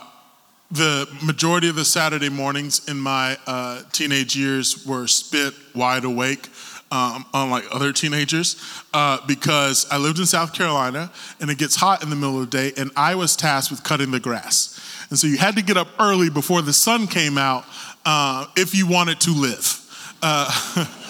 the 0.71 1.07
majority 1.23 1.69
of 1.69 1.75
the 1.75 1.85
Saturday 1.85 2.29
mornings 2.29 2.87
in 2.87 2.97
my 2.97 3.37
uh, 3.47 3.81
teenage 3.91 4.35
years 4.35 4.85
were 4.85 5.07
spent 5.07 5.53
wide 5.73 6.03
awake, 6.03 6.49
um, 6.91 7.25
unlike 7.33 7.63
other 7.71 7.91
teenagers, 7.91 8.61
uh, 8.93 9.19
because 9.27 9.87
I 9.91 9.97
lived 9.97 10.19
in 10.19 10.25
South 10.25 10.53
Carolina 10.53 11.11
and 11.39 11.49
it 11.49 11.57
gets 11.57 11.75
hot 11.75 12.03
in 12.03 12.09
the 12.09 12.15
middle 12.15 12.41
of 12.41 12.49
the 12.49 12.57
day, 12.57 12.73
and 12.77 12.91
I 12.95 13.15
was 13.15 13.35
tasked 13.35 13.71
with 13.71 13.83
cutting 13.83 14.11
the 14.11 14.19
grass. 14.19 14.79
And 15.09 15.19
so 15.19 15.27
you 15.27 15.37
had 15.37 15.55
to 15.55 15.63
get 15.63 15.77
up 15.77 15.87
early 15.99 16.29
before 16.29 16.61
the 16.61 16.73
sun 16.73 17.07
came 17.07 17.37
out 17.37 17.65
uh, 18.05 18.45
if 18.55 18.75
you 18.75 18.87
wanted 18.87 19.19
to 19.21 19.31
live. 19.31 19.81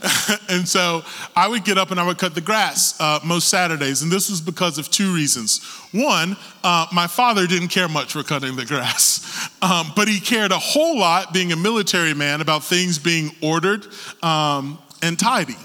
And 0.48 0.68
so 0.68 1.04
I 1.36 1.46
would 1.46 1.64
get 1.64 1.78
up 1.78 1.90
and 1.90 2.00
I 2.00 2.06
would 2.06 2.18
cut 2.18 2.34
the 2.34 2.40
grass 2.40 3.00
uh, 3.00 3.20
most 3.24 3.48
Saturdays. 3.48 4.02
And 4.02 4.10
this 4.10 4.28
was 4.28 4.40
because 4.40 4.78
of 4.78 4.90
two 4.90 5.14
reasons. 5.14 5.64
One, 5.92 6.36
uh, 6.64 6.86
my 6.92 7.06
father 7.06 7.46
didn't 7.46 7.68
care 7.68 7.88
much 7.88 8.12
for 8.12 8.22
cutting 8.22 8.56
the 8.56 8.64
grass, 8.64 9.48
um, 9.62 9.92
but 9.94 10.08
he 10.08 10.18
cared 10.20 10.52
a 10.52 10.58
whole 10.58 10.98
lot, 10.98 11.32
being 11.32 11.52
a 11.52 11.56
military 11.56 12.14
man, 12.14 12.40
about 12.40 12.64
things 12.64 12.98
being 12.98 13.30
ordered 13.40 13.86
um, 14.22 14.78
and 15.02 15.18
tidy. 15.18 15.56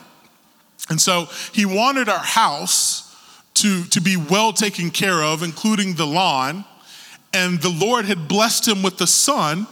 And 0.90 1.02
so 1.02 1.28
he 1.52 1.66
wanted 1.66 2.10
our 2.10 2.20
house 2.20 3.16
to, 3.56 3.86
to 3.86 4.02
be 4.02 4.18
well 4.18 4.54
taken 4.54 4.92
care 4.92 5.24
of, 5.24 5.42
including 5.42 5.96
the 5.96 6.06
lawn. 6.06 6.64
And 7.34 7.62
the 7.62 7.70
Lord 7.70 8.06
had 8.06 8.28
blessed 8.28 8.68
him 8.68 8.84
with 8.84 8.98
the 8.98 9.08
son 9.08 9.68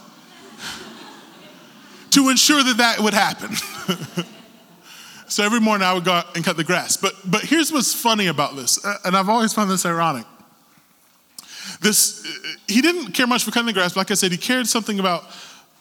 to 2.10 2.28
ensure 2.28 2.62
that 2.62 2.78
that 2.78 3.00
would 3.00 3.14
happen. 3.14 3.56
So 5.34 5.42
every 5.42 5.58
morning 5.58 5.84
I 5.84 5.92
would 5.92 6.04
go 6.04 6.12
out 6.12 6.36
and 6.36 6.44
cut 6.44 6.56
the 6.56 6.62
grass. 6.62 6.96
But, 6.96 7.12
but 7.24 7.40
here's 7.42 7.72
what's 7.72 7.92
funny 7.92 8.28
about 8.28 8.54
this, 8.54 8.84
uh, 8.84 8.98
and 9.04 9.16
I've 9.16 9.28
always 9.28 9.52
found 9.52 9.68
this 9.68 9.84
ironic. 9.84 10.24
This, 11.80 12.24
uh, 12.24 12.48
he 12.68 12.80
didn't 12.80 13.14
care 13.14 13.26
much 13.26 13.42
for 13.42 13.50
cutting 13.50 13.66
the 13.66 13.72
grass, 13.72 13.94
but 13.94 14.02
like 14.02 14.12
I 14.12 14.14
said, 14.14 14.30
he 14.30 14.38
cared 14.38 14.68
something 14.68 15.00
about, 15.00 15.24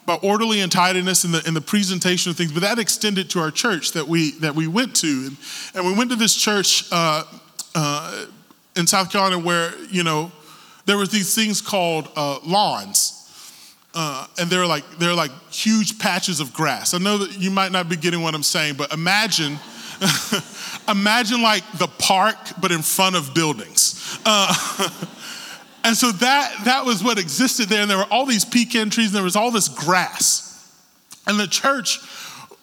about 0.06 0.24
orderly 0.24 0.62
and 0.62 0.72
tidiness 0.72 1.24
in 1.24 1.32
the, 1.34 1.44
in 1.48 1.54
the 1.54 1.62
presentation 1.62 2.32
of 2.32 2.36
things, 2.36 2.52
but 2.52 2.64
that 2.64 2.80
extended 2.80 3.30
to 3.30 3.40
our 3.42 3.52
church 3.52 3.92
that 3.92 4.08
we, 4.08 4.32
that 4.40 4.56
we 4.56 4.66
went 4.66 4.96
to. 4.96 5.28
And, 5.28 5.38
and 5.76 5.86
we 5.86 5.96
went 5.96 6.10
to 6.10 6.16
this 6.16 6.34
church 6.34 6.86
uh, 6.92 7.24
uh, 7.76 8.26
in 8.76 8.88
South 8.88 9.12
Carolina 9.12 9.38
where, 9.38 9.78
you 9.86 10.02
know, 10.02 10.32
there 10.88 10.98
were 10.98 11.06
these 11.06 11.36
things 11.36 11.62
called 11.62 12.10
uh, 12.16 12.40
lawns 12.44 13.13
uh, 13.94 14.26
and 14.40 14.50
they're 14.50 14.66
like 14.66 14.84
they're 14.98 15.14
like 15.14 15.32
huge 15.52 16.00
patches 16.00 16.40
of 16.40 16.54
grass. 16.54 16.94
I 16.94 16.98
know 16.98 17.20
that 17.20 17.40
you 17.40 17.52
might 17.52 17.72
not 17.72 17.90
be 17.90 17.96
getting 17.96 18.22
what 18.22 18.34
I'm 18.34 18.44
saying, 18.44 18.76
but 18.76 18.92
imagine, 18.92 19.60
imagine 20.90 21.42
like 21.42 21.64
the 21.78 21.88
park, 22.00 22.38
but 22.60 22.72
in 22.72 22.82
front 22.82 23.16
of 23.16 23.34
buildings. 23.34 24.20
Uh, 24.26 24.90
and 25.84 25.96
so 25.96 26.12
that 26.12 26.66
that 26.66 26.86
was 26.86 27.04
what 27.04 27.20
existed 27.20 27.70
there. 27.70 27.82
And 27.82 27.90
there 27.90 27.98
were 27.98 28.12
all 28.12 28.26
these 28.26 28.46
pecan 28.46 28.90
trees, 28.90 29.08
and 29.08 29.16
there 29.16 29.24
was 29.24 29.36
all 29.36 29.52
this 29.52 29.70
grass. 29.70 30.50
And 31.28 31.40
the 31.40 31.48
church, 31.48 32.00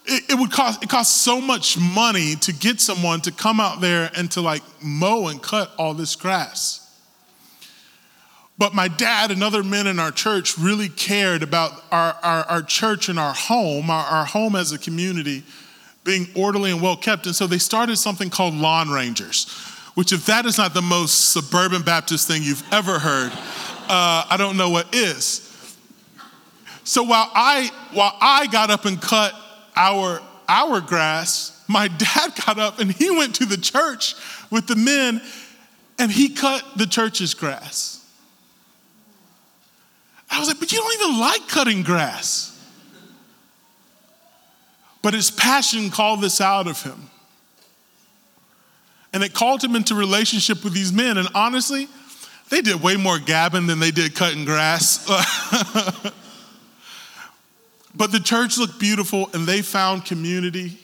it, 0.07 0.31
it 0.31 0.35
would 0.35 0.51
cost 0.51 0.83
it 0.83 0.89
cost 0.89 1.23
so 1.23 1.41
much 1.41 1.79
money 1.79 2.35
to 2.37 2.53
get 2.53 2.81
someone 2.81 3.21
to 3.23 3.31
come 3.31 3.61
out 3.61 3.81
there 3.81 4.11
and 4.17 4.31
to 4.33 4.41
like 4.41 4.63
mow 4.83 5.29
and 5.29 5.41
cut 5.41 5.71
all 5.79 5.95
this 5.95 6.17
grass. 6.17 6.80
But 8.61 8.75
my 8.75 8.89
dad 8.89 9.31
and 9.31 9.43
other 9.43 9.63
men 9.63 9.87
in 9.87 9.99
our 9.99 10.11
church 10.11 10.59
really 10.59 10.91
cared 10.91 11.43
about 11.43 11.83
our, 11.91 12.15
our, 12.23 12.45
our 12.45 12.63
church 12.63 13.09
and 13.09 13.19
our 13.19 13.33
home, 13.33 13.89
our, 13.89 14.05
our 14.05 14.27
home 14.27 14.55
as 14.55 14.71
a 14.73 14.79
community, 14.79 15.45
being 16.05 16.27
orderly 16.37 16.71
and 16.71 16.83
well 16.83 16.99
kept. 16.99 17.25
And 17.25 17.35
so 17.35 17.47
they 17.47 17.57
started 17.57 17.97
something 17.97 18.29
called 18.29 18.53
Lawn 18.53 18.91
Rangers, 18.91 19.51
which, 19.95 20.13
if 20.13 20.27
that 20.27 20.45
is 20.45 20.59
not 20.59 20.75
the 20.75 20.83
most 20.83 21.31
suburban 21.31 21.81
Baptist 21.81 22.29
thing 22.29 22.43
you've 22.43 22.63
ever 22.71 22.99
heard, 22.99 23.33
uh, 23.89 24.27
I 24.29 24.37
don't 24.37 24.59
know 24.59 24.69
what 24.69 24.95
is. 24.95 25.79
So 26.85 27.03
while 27.03 27.31
I, 27.35 27.71
while 27.95 28.15
I 28.21 28.47
got 28.49 28.69
up 28.69 28.85
and 28.85 29.01
cut 29.01 29.33
our, 29.75 30.21
our 30.51 30.83
grass, 30.83 31.65
my 31.67 31.89
dad 31.89 32.35
got 32.47 32.59
up 32.59 32.79
and 32.79 32.93
he 32.93 33.11
went 33.11 33.37
to 33.37 33.47
the 33.47 33.57
church 33.57 34.17
with 34.51 34.67
the 34.67 34.77
men 34.77 35.23
and 35.99 36.13
he 36.13 36.29
cut 36.29 36.63
the 36.77 36.87
church's 36.87 37.33
grass. 37.33 38.00
I 40.31 40.39
was 40.39 40.49
like, 40.49 40.61
but 40.61 40.71
you 40.73 40.79
don't 40.79 40.95
even 41.03 41.21
like 41.21 41.49
cutting 41.49 41.83
grass. 41.83 42.47
But 45.03 45.15
his 45.15 45.31
passion 45.31 45.91
called 45.91 46.21
this 46.21 46.41
out 46.41 46.69
of 46.69 46.83
him. 46.83 47.11
And 49.13 49.25
it 49.25 49.35
called 49.35 49.65
him 49.65 49.75
into 49.75 49.95
relationship 49.97 50.63
with 50.63 50.73
these 50.73 50.93
men. 50.93 51.19
And 51.19 51.29
honestly, 51.35 51.89
they 52.49 52.61
did 52.61 52.81
way 52.81 52.97
more 52.97 53.19
gabbing 53.19 53.67
than 53.67 53.81
they 53.81 53.91
did 53.91 54.15
cutting 54.15 54.45
grass. 54.45 55.05
but 57.95 58.13
the 58.13 58.21
church 58.21 58.57
looked 58.57 58.79
beautiful 58.79 59.29
and 59.35 59.47
they 59.47 59.63
found 59.63 60.05
community. 60.05 60.79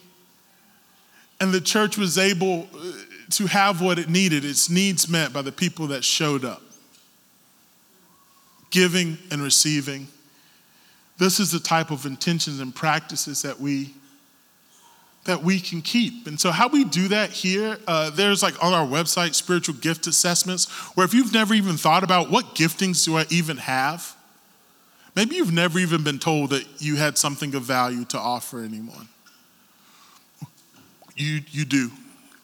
And 1.41 1.53
the 1.53 1.61
church 1.61 1.97
was 1.99 2.19
able 2.19 2.67
uh, 2.75 2.93
to 3.33 3.47
have 3.47 3.81
what 3.81 3.99
it 3.99 4.09
needed, 4.09 4.45
its 4.45 4.71
needs 4.71 5.09
met 5.09 5.33
by 5.33 5.43
the 5.43 5.53
people 5.53 5.89
that 5.89 6.03
showed 6.03 6.45
up 6.45 6.63
giving 8.77 9.17
and 9.31 9.43
receiving. 9.43 10.07
This 11.17 11.41
is 11.41 11.51
the 11.51 11.59
type 11.59 11.91
of 11.91 12.05
intentions 12.05 12.61
and 12.61 12.75
practices 12.75 13.41
that 13.41 13.59
we 13.59 13.95
that 15.25 15.43
we 15.43 15.59
can 15.59 15.81
keep. 15.81 16.27
And 16.27 16.39
so, 16.39 16.51
how 16.53 16.69
we 16.69 16.85
do 16.85 17.09
that 17.09 17.31
here, 17.31 17.79
uh, 17.89 18.11
there's 18.11 18.43
like 18.43 18.63
on 18.63 18.75
our 18.75 18.87
website 18.87 19.35
spiritual 19.35 19.77
gift 19.77 20.07
assessments, 20.07 20.67
where 20.95 21.07
if 21.07 21.15
you've 21.15 21.33
never 21.33 21.55
even 21.55 21.79
thought 21.79 22.05
about 22.05 22.31
what 22.31 22.55
giftings 22.55 23.03
do 23.03 23.17
I 23.17 23.25
even 23.31 23.57
have, 23.57 24.15
maybe 25.17 25.37
you've 25.37 25.55
never 25.55 25.79
even 25.79 26.05
been 26.05 26.19
told 26.19 26.51
that 26.51 26.67
you 26.79 26.97
had 26.97 27.17
something 27.17 27.55
of 27.55 27.63
value 27.63 28.05
to 28.05 28.19
offer 28.19 28.61
anyone. 28.61 29.09
You, 31.17 31.41
you 31.49 31.65
do, 31.65 31.91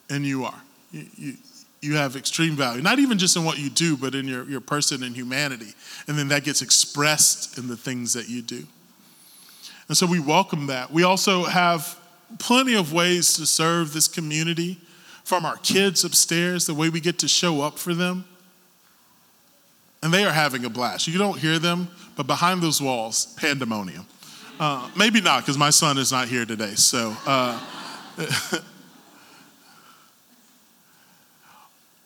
and 0.09 0.25
you 0.25 0.47
are. 0.47 0.63
You, 0.93 1.35
you 1.83 1.97
have 1.97 2.15
extreme 2.15 2.55
value, 2.55 2.81
not 2.81 3.01
even 3.01 3.19
just 3.19 3.37
in 3.37 3.45
what 3.45 3.59
you 3.59 3.69
do, 3.69 3.97
but 3.97 4.15
in 4.15 4.27
your, 4.27 4.49
your 4.49 4.61
person 4.61 5.03
and 5.03 5.17
humanity. 5.17 5.75
And 6.07 6.17
then 6.17 6.29
that 6.29 6.45
gets 6.45 6.63
expressed 6.63 7.59
in 7.59 7.67
the 7.67 7.77
things 7.77 8.13
that 8.13 8.29
you 8.29 8.41
do. 8.41 8.65
And 9.89 9.97
so 9.97 10.07
we 10.07 10.21
welcome 10.21 10.69
that. 10.69 10.93
We 10.93 11.03
also 11.03 11.43
have 11.43 11.99
plenty 12.39 12.75
of 12.75 12.93
ways 12.93 13.35
to 13.35 13.47
serve 13.47 13.93
this 13.93 14.07
community 14.07 14.79
from 15.25 15.45
our 15.45 15.57
kids 15.57 16.05
upstairs, 16.05 16.67
the 16.67 16.75
way 16.75 16.89
we 16.89 17.01
get 17.01 17.19
to 17.19 17.29
show 17.29 17.61
up 17.61 17.79
for 17.79 17.95
them. 17.95 18.25
And 20.05 20.15
they 20.15 20.25
are 20.25 20.33
having 20.33 20.65
a 20.65 20.71
blast. 20.71 21.09
You 21.09 21.19
don't 21.19 21.39
hear 21.39 21.59
them, 21.59 21.89
but 22.17 22.27
behind 22.29 22.63
those 22.63 22.81
walls, 22.81 23.35
pandemonium. 23.39 24.07
Uh, 24.61 24.89
maybe 24.97 25.21
not, 25.21 25.41
because 25.41 25.59
my 25.59 25.71
son 25.71 25.99
is 25.99 26.13
not 26.13 26.29
here 26.29 26.45
today. 26.45 26.75
So, 26.75 27.17
uh, 27.27 27.61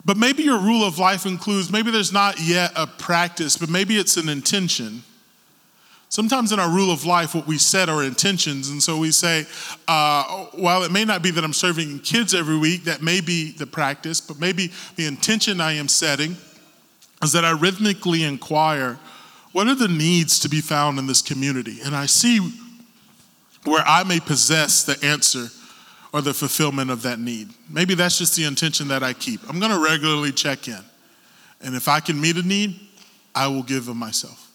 but 0.07 0.17
maybe 0.17 0.45
your 0.45 0.61
rule 0.61 0.85
of 0.85 1.01
life 1.01 1.27
includes 1.27 1.73
maybe 1.73 1.91
there's 1.91 2.13
not 2.13 2.41
yet 2.41 2.71
a 2.77 2.87
practice, 2.87 3.57
but 3.57 3.69
maybe 3.69 3.97
it's 3.97 4.17
an 4.17 4.29
intention. 4.29 5.03
Sometimes 6.09 6.53
in 6.53 6.61
our 6.61 6.71
rule 6.71 6.93
of 6.93 7.05
life, 7.05 7.35
what 7.35 7.49
we 7.49 7.59
set 7.59 7.89
are 7.89 8.05
intentions. 8.05 8.71
And 8.71 8.81
so 8.81 8.97
we 8.97 9.11
say, 9.11 9.47
uh, 9.89 10.23
while 10.53 10.85
it 10.85 10.93
may 10.93 11.05
not 11.05 11.23
be 11.23 11.33
that 11.33 11.43
I'm 11.43 11.53
serving 11.53 11.99
kids 11.99 12.35
every 12.35 12.57
week, 12.57 12.85
that 12.85 13.03
may 13.03 13.21
be 13.21 13.51
the 13.51 13.67
practice, 13.67 14.21
but 14.21 14.39
maybe 14.39 14.71
the 14.95 15.07
intention 15.07 15.61
I 15.61 15.73
am 15.73 15.89
setting 15.89 16.37
is 17.21 17.33
that 17.33 17.45
I 17.45 17.51
rhythmically 17.51 18.23
inquire 18.23 19.01
what 19.51 19.67
are 19.67 19.75
the 19.75 19.89
needs 19.89 20.39
to 20.41 20.49
be 20.49 20.61
found 20.61 21.01
in 21.01 21.09
this 21.09 21.23
community? 21.23 21.79
And 21.85 21.97
I 21.97 22.07
see 22.07 22.39
where 23.65 23.83
I 23.85 24.05
may 24.05 24.21
possess 24.21 24.85
the 24.85 25.05
answer 25.05 25.49
or 26.13 26.23
the 26.23 26.33
fulfillment 26.35 26.91
of 26.91 27.03
that 27.03 27.19
need. 27.19 27.49
Maybe 27.69 27.95
that's 27.95 28.19
just 28.19 28.37
the 28.37 28.45
intention 28.45 28.89
that 28.89 29.03
I 29.03 29.13
keep. 29.13 29.41
I'm 29.49 29.59
going 29.59 29.73
to 29.73 29.83
regularly 29.83 30.33
check 30.33 30.69
in. 30.69 30.81
And 31.61 31.75
if 31.75 31.89
I 31.89 32.01
can 32.01 32.21
meet 32.21 32.37
a 32.37 32.43
need, 32.43 32.79
I 33.35 33.49
will 33.49 33.63
give 33.63 33.89
of 33.89 33.97
myself. 33.97 34.51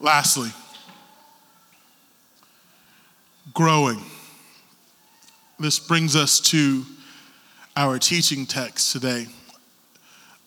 Lastly, 0.00 0.50
growing. 3.52 4.00
This 5.58 5.78
brings 5.78 6.14
us 6.14 6.38
to 6.40 6.84
our 7.76 7.98
teaching 7.98 8.46
text 8.46 8.92
today. 8.92 9.26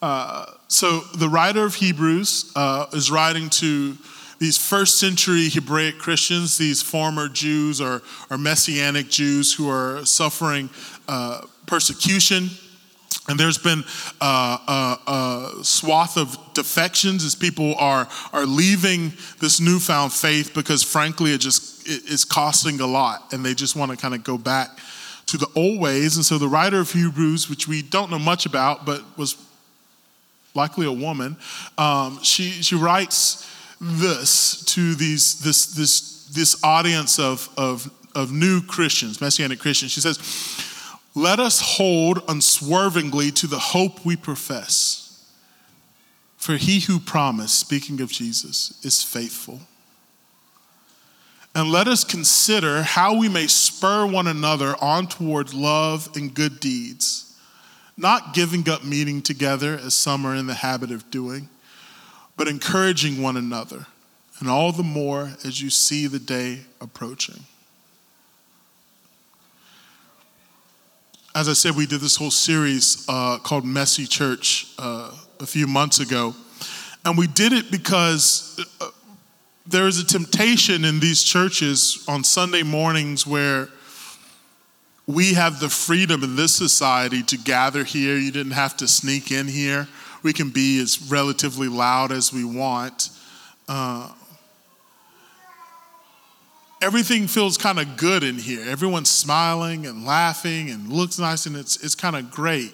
Uh, 0.01 0.45
so, 0.67 1.01
the 1.15 1.29
writer 1.29 1.65
of 1.65 1.75
Hebrews 1.75 2.51
uh, 2.55 2.87
is 2.93 3.11
writing 3.11 3.49
to 3.51 3.97
these 4.41 4.57
first 4.57 4.99
century 4.99 5.49
Hebraic 5.49 5.99
Christians, 5.99 6.57
these 6.57 6.81
former 6.81 7.29
Jews 7.29 7.79
or, 7.79 8.01
or 8.31 8.39
Messianic 8.39 9.07
Jews 9.07 9.53
who 9.53 9.69
are 9.69 10.03
suffering 10.03 10.71
uh, 11.07 11.41
persecution. 11.67 12.49
And 13.29 13.39
there's 13.39 13.59
been 13.59 13.83
uh, 14.19 14.97
a, 15.07 15.11
a, 15.11 15.63
swath 15.63 16.17
of 16.17 16.35
defections 16.55 17.23
as 17.23 17.35
people 17.35 17.75
are, 17.75 18.07
are 18.33 18.47
leaving 18.47 19.13
this 19.39 19.61
newfound 19.61 20.11
faith 20.11 20.55
because, 20.55 20.81
frankly, 20.81 21.33
it 21.33 21.37
just 21.37 21.87
it, 21.87 22.01
it's 22.07 22.25
costing 22.25 22.81
a 22.81 22.87
lot, 22.87 23.31
and 23.33 23.45
they 23.45 23.53
just 23.53 23.75
want 23.75 23.91
to 23.91 23.97
kind 23.97 24.15
of 24.15 24.23
go 24.23 24.39
back 24.39 24.69
to 25.27 25.37
the 25.37 25.47
old 25.55 25.79
ways. 25.79 26.15
And 26.15 26.25
so, 26.25 26.39
the 26.39 26.47
writer 26.47 26.79
of 26.79 26.91
Hebrews, 26.91 27.47
which 27.47 27.67
we 27.67 27.83
don't 27.83 28.09
know 28.09 28.17
much 28.17 28.47
about, 28.47 28.87
but 28.87 29.03
was 29.19 29.35
likely 30.55 30.87
a 30.87 30.91
woman, 30.91 31.37
um, 31.77 32.19
she, 32.23 32.49
she 32.63 32.73
writes 32.73 33.47
this 33.81 34.63
to 34.65 34.95
these, 34.95 35.39
this, 35.41 35.65
this, 35.65 36.27
this 36.27 36.63
audience 36.63 37.19
of, 37.19 37.49
of, 37.57 37.91
of 38.15 38.31
new 38.31 38.61
Christians, 38.61 39.19
Messianic 39.19 39.59
Christians. 39.59 39.91
She 39.91 39.99
says, 39.99 40.19
Let 41.15 41.39
us 41.39 41.59
hold 41.59 42.23
unswervingly 42.27 43.31
to 43.31 43.47
the 43.47 43.59
hope 43.59 44.05
we 44.05 44.15
profess. 44.15 44.97
For 46.37 46.57
he 46.57 46.79
who 46.79 46.99
promised, 46.99 47.59
speaking 47.59 48.01
of 48.01 48.11
Jesus, 48.11 48.79
is 48.83 49.03
faithful. 49.03 49.59
And 51.53 51.69
let 51.69 51.87
us 51.87 52.03
consider 52.03 52.81
how 52.81 53.17
we 53.19 53.27
may 53.27 53.47
spur 53.47 54.05
one 54.05 54.27
another 54.27 54.75
on 54.81 55.07
toward 55.07 55.53
love 55.53 56.09
and 56.15 56.33
good 56.33 56.59
deeds 56.59 57.31
not 58.01 58.33
giving 58.33 58.67
up 58.67 58.83
meeting 58.83 59.21
together 59.21 59.79
as 59.81 59.93
some 59.93 60.25
are 60.25 60.35
in 60.35 60.47
the 60.47 60.55
habit 60.55 60.91
of 60.91 61.09
doing, 61.11 61.49
but 62.41 62.47
encouraging 62.47 63.21
one 63.21 63.37
another, 63.37 63.85
and 64.39 64.49
all 64.49 64.71
the 64.71 64.81
more 64.81 65.29
as 65.45 65.61
you 65.61 65.69
see 65.69 66.07
the 66.07 66.17
day 66.17 66.61
approaching. 66.81 67.39
As 71.35 71.47
I 71.47 71.53
said, 71.53 71.75
we 71.75 71.85
did 71.85 72.01
this 72.01 72.15
whole 72.15 72.31
series 72.31 73.05
uh, 73.07 73.37
called 73.37 73.63
Messy 73.63 74.07
Church 74.07 74.73
uh, 74.79 75.11
a 75.39 75.45
few 75.45 75.67
months 75.67 75.99
ago. 75.99 76.33
And 77.05 77.15
we 77.15 77.27
did 77.27 77.53
it 77.53 77.69
because 77.69 78.59
uh, 78.81 78.87
there 79.67 79.87
is 79.87 79.99
a 79.99 80.03
temptation 80.07 80.83
in 80.83 80.99
these 80.99 81.23
churches 81.23 82.03
on 82.07 82.23
Sunday 82.23 82.63
mornings 82.63 83.27
where 83.27 83.69
we 85.05 85.35
have 85.35 85.59
the 85.59 85.69
freedom 85.69 86.23
in 86.23 86.35
this 86.37 86.55
society 86.55 87.21
to 87.21 87.37
gather 87.37 87.83
here. 87.83 88.17
You 88.17 88.31
didn't 88.31 88.53
have 88.53 88.77
to 88.77 88.87
sneak 88.87 89.31
in 89.31 89.47
here. 89.47 89.87
We 90.23 90.33
can 90.33 90.49
be 90.49 90.81
as 90.81 91.01
relatively 91.09 91.67
loud 91.67 92.11
as 92.11 92.31
we 92.31 92.43
want. 92.43 93.09
Uh, 93.67 94.11
everything 96.81 97.27
feels 97.27 97.57
kind 97.57 97.79
of 97.79 97.97
good 97.97 98.23
in 98.23 98.35
here. 98.35 98.61
Everyone's 98.67 99.09
smiling 99.09 99.85
and 99.85 100.05
laughing 100.05 100.69
and 100.69 100.91
looks 100.91 101.19
nice, 101.19 101.45
and 101.45 101.55
it's, 101.55 101.83
it's 101.83 101.95
kind 101.95 102.15
of 102.15 102.31
great. 102.31 102.73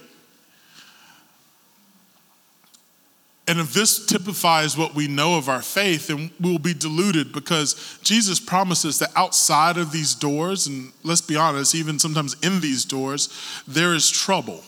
And 3.49 3.59
if 3.61 3.73
this 3.73 4.05
typifies 4.05 4.77
what 4.77 4.93
we 4.93 5.07
know 5.07 5.37
of 5.37 5.47
our 5.47 5.61
faith, 5.61 6.07
then 6.07 6.31
we'll 6.39 6.59
be 6.59 6.73
deluded 6.73 7.31
because 7.31 7.97
Jesus 8.03 8.41
promises 8.41 8.99
that 8.99 9.11
outside 9.15 9.77
of 9.77 9.93
these 9.93 10.13
doors, 10.13 10.67
and 10.67 10.91
let's 11.03 11.21
be 11.21 11.37
honest, 11.37 11.73
even 11.73 11.97
sometimes 11.97 12.35
in 12.43 12.59
these 12.59 12.83
doors, 12.83 13.29
there 13.65 13.93
is 13.93 14.09
trouble. 14.09 14.63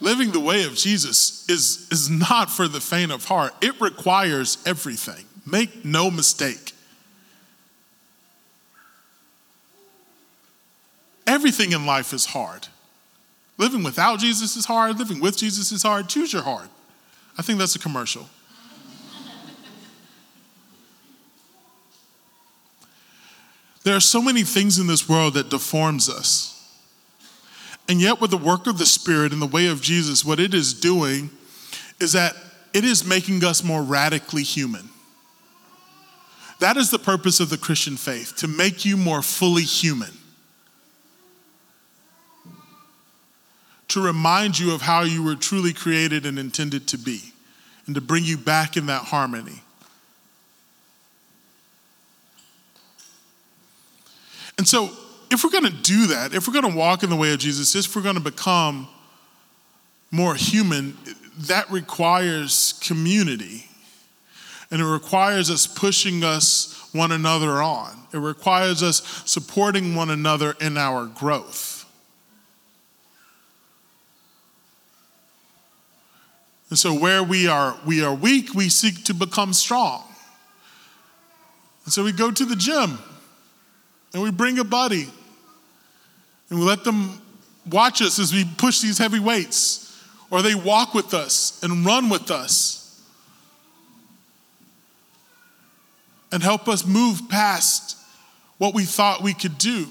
Living 0.00 0.30
the 0.30 0.40
way 0.40 0.64
of 0.64 0.74
Jesus 0.74 1.48
is, 1.48 1.88
is 1.90 2.08
not 2.08 2.50
for 2.50 2.68
the 2.68 2.80
faint 2.80 3.10
of 3.10 3.24
heart, 3.24 3.52
it 3.60 3.80
requires 3.80 4.58
everything. 4.64 5.24
Make 5.44 5.84
no 5.84 6.10
mistake. 6.10 6.72
Everything 11.26 11.72
in 11.72 11.84
life 11.84 12.12
is 12.12 12.26
hard. 12.26 12.68
Living 13.58 13.82
without 13.82 14.20
Jesus 14.20 14.56
is 14.56 14.66
hard, 14.66 14.98
living 14.98 15.20
with 15.20 15.36
Jesus 15.36 15.72
is 15.72 15.82
hard. 15.82 16.08
Choose 16.08 16.32
your 16.32 16.42
heart. 16.42 16.68
I 17.36 17.42
think 17.42 17.58
that's 17.58 17.74
a 17.76 17.78
commercial. 17.78 18.28
there 23.84 23.96
are 23.96 24.00
so 24.00 24.22
many 24.22 24.42
things 24.42 24.78
in 24.78 24.86
this 24.86 25.08
world 25.08 25.34
that 25.34 25.50
deforms 25.50 26.08
us. 26.08 26.57
And 27.88 28.00
yet, 28.00 28.20
with 28.20 28.30
the 28.30 28.36
work 28.36 28.66
of 28.66 28.78
the 28.78 28.86
Spirit 28.86 29.32
and 29.32 29.40
the 29.40 29.46
way 29.46 29.66
of 29.66 29.80
Jesus, 29.80 30.24
what 30.24 30.38
it 30.38 30.52
is 30.52 30.74
doing 30.74 31.30
is 31.98 32.12
that 32.12 32.36
it 32.74 32.84
is 32.84 33.04
making 33.04 33.42
us 33.44 33.64
more 33.64 33.82
radically 33.82 34.42
human. 34.42 34.90
That 36.60 36.76
is 36.76 36.90
the 36.90 36.98
purpose 36.98 37.40
of 37.40 37.50
the 37.50 37.56
Christian 37.56 37.96
faith, 37.96 38.36
to 38.36 38.48
make 38.48 38.84
you 38.84 38.96
more 38.96 39.22
fully 39.22 39.62
human. 39.62 40.10
to 43.88 44.04
remind 44.04 44.58
you 44.58 44.74
of 44.74 44.82
how 44.82 45.02
you 45.02 45.22
were 45.22 45.34
truly 45.34 45.72
created 45.72 46.26
and 46.26 46.38
intended 46.38 46.86
to 46.88 46.98
be, 46.98 47.32
and 47.86 47.94
to 47.94 48.00
bring 48.00 48.22
you 48.22 48.36
back 48.36 48.76
in 48.76 48.86
that 48.86 49.02
harmony. 49.04 49.62
And 54.58 54.68
so, 54.68 54.90
if 55.30 55.44
we're 55.44 55.50
going 55.50 55.64
to 55.64 55.70
do 55.70 56.08
that, 56.08 56.34
if 56.34 56.46
we're 56.46 56.54
going 56.60 56.70
to 56.70 56.76
walk 56.76 57.02
in 57.02 57.10
the 57.10 57.16
way 57.16 57.32
of 57.32 57.38
Jesus, 57.38 57.74
if 57.74 57.94
we're 57.94 58.02
going 58.02 58.14
to 58.14 58.20
become 58.20 58.88
more 60.10 60.34
human, 60.34 60.96
that 61.38 61.70
requires 61.70 62.74
community. 62.82 63.66
And 64.70 64.80
it 64.80 64.86
requires 64.86 65.50
us 65.50 65.66
pushing 65.66 66.24
us 66.24 66.88
one 66.92 67.12
another 67.12 67.62
on. 67.62 67.90
It 68.12 68.18
requires 68.18 68.82
us 68.82 69.22
supporting 69.24 69.94
one 69.94 70.10
another 70.10 70.56
in 70.60 70.76
our 70.76 71.06
growth. 71.06 71.78
And 76.70 76.78
so 76.78 76.92
where 76.92 77.22
we 77.22 77.48
are 77.48 77.78
we 77.86 78.02
are 78.02 78.14
weak, 78.14 78.54
we 78.54 78.68
seek 78.68 79.04
to 79.04 79.14
become 79.14 79.54
strong. 79.54 80.04
And 81.84 81.92
so 81.92 82.04
we 82.04 82.12
go 82.12 82.30
to 82.30 82.44
the 82.44 82.56
gym 82.56 82.98
and 84.12 84.22
we 84.22 84.30
bring 84.30 84.58
a 84.58 84.64
buddy 84.64 85.08
and 86.50 86.58
we 86.58 86.64
let 86.64 86.84
them 86.84 87.20
watch 87.70 88.00
us 88.00 88.18
as 88.18 88.32
we 88.32 88.44
push 88.56 88.80
these 88.80 88.98
heavy 88.98 89.20
weights 89.20 89.84
or 90.30 90.42
they 90.42 90.54
walk 90.54 90.94
with 90.94 91.14
us 91.14 91.62
and 91.62 91.84
run 91.84 92.08
with 92.08 92.30
us 92.30 92.78
and 96.32 96.42
help 96.42 96.68
us 96.68 96.86
move 96.86 97.22
past 97.28 97.96
what 98.58 98.74
we 98.74 98.84
thought 98.84 99.22
we 99.22 99.34
could 99.34 99.56
do. 99.58 99.86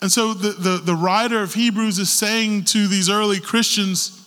And 0.00 0.12
so 0.12 0.34
the, 0.34 0.50
the, 0.50 0.76
the 0.78 0.94
writer 0.94 1.42
of 1.42 1.54
Hebrews 1.54 1.98
is 1.98 2.10
saying 2.10 2.64
to 2.66 2.86
these 2.86 3.08
early 3.08 3.40
Christians, 3.40 4.22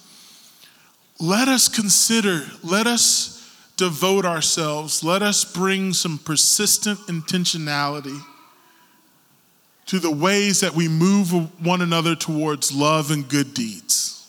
let 1.19 1.47
us 1.47 1.67
consider, 1.67 2.41
let 2.63 2.87
us 2.87 3.38
devote 3.79 4.25
ourselves, 4.25 5.03
let 5.05 5.23
us 5.23 5.45
bring 5.45 5.93
some 5.93 6.19
persistent 6.19 6.99
intentionality 7.07 8.21
to 9.85 9.99
the 9.99 10.11
ways 10.11 10.59
that 10.59 10.75
we 10.75 10.89
move 10.89 11.31
one 11.65 11.81
another 11.81 12.13
towards 12.13 12.73
love 12.73 13.09
and 13.09 13.27
good 13.29 13.53
deeds. 13.53 14.27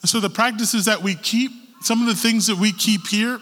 And 0.00 0.08
so 0.08 0.18
the 0.18 0.30
practices 0.30 0.86
that 0.86 1.02
we 1.02 1.14
keep, 1.14 1.52
some 1.82 2.00
of 2.00 2.06
the 2.06 2.14
things 2.14 2.46
that 2.46 2.56
we 2.56 2.72
keep 2.72 3.06
here, 3.06 3.38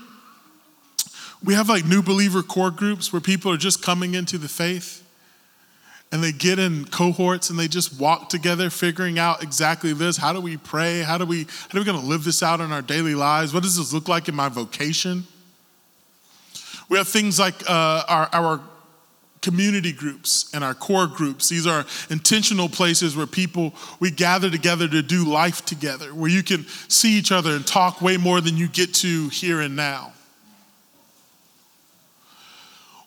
we 1.43 1.55
have 1.55 1.69
like 1.69 1.87
new 1.87 2.03
believer 2.03 2.43
core 2.43 2.73
groups 2.73 3.13
where 3.13 3.21
people 3.21 3.53
are 3.53 3.57
just 3.57 3.81
coming 3.81 4.15
into 4.15 4.39
the 4.39 4.49
faith 4.49 5.07
and 6.13 6.23
they 6.25 6.33
get 6.33 6.59
in 6.59 6.85
cohorts 6.87 7.51
and 7.51 7.59
they 7.59 7.69
just 7.69 8.01
walk 8.01 8.29
together 8.29 8.69
figuring 8.69 9.19
out 9.19 9.43
exactly 9.43 9.93
this. 9.93 10.17
How 10.17 10.33
do 10.33 10.41
we 10.41 10.57
pray? 10.57 11.03
How 11.03 11.19
do 11.19 11.25
we 11.25 11.45
how 11.45 11.79
are 11.79 11.81
we 11.81 11.85
going 11.85 12.01
to 12.01 12.07
live 12.07 12.25
this 12.25 12.43
out 12.43 12.61
in 12.61 12.73
our 12.73 12.83
daily 12.83 13.15
lives? 13.15 13.55
What 13.55 13.63
does 13.63 13.77
this 13.77 13.93
look 13.93 14.09
like 14.09 14.29
in 14.29 14.35
my 14.35 14.49
vocation? 14.49 15.25
We 16.89 16.99
have 16.99 17.07
things 17.07 17.39
like 17.39 17.55
uh, 17.69 18.03
our, 18.09 18.29
our 18.33 18.61
community 19.41 19.93
groups 19.93 20.51
and 20.53 20.65
our 20.65 20.75
core 20.75 21.07
groups. 21.07 21.49
These 21.49 21.67
are 21.67 21.87
intentional 22.11 22.69
places 22.69 23.17
where 23.17 23.27
people 23.27 23.73
we 24.01 24.11
gather 24.11 24.51
together 24.51 24.89
to 24.89 25.03
do 25.03 25.25
life 25.25 25.65
together 25.65 26.13
where 26.13 26.31
you 26.31 26.43
can 26.43 26.67
see 26.89 27.17
each 27.17 27.31
other 27.31 27.53
and 27.53 27.65
talk 27.65 28.03
way 28.03 28.17
more 28.17 28.41
than 28.41 28.57
you 28.57 28.67
get 28.67 28.93
to 28.95 29.29
here 29.29 29.61
and 29.61 29.77
now 29.77 30.13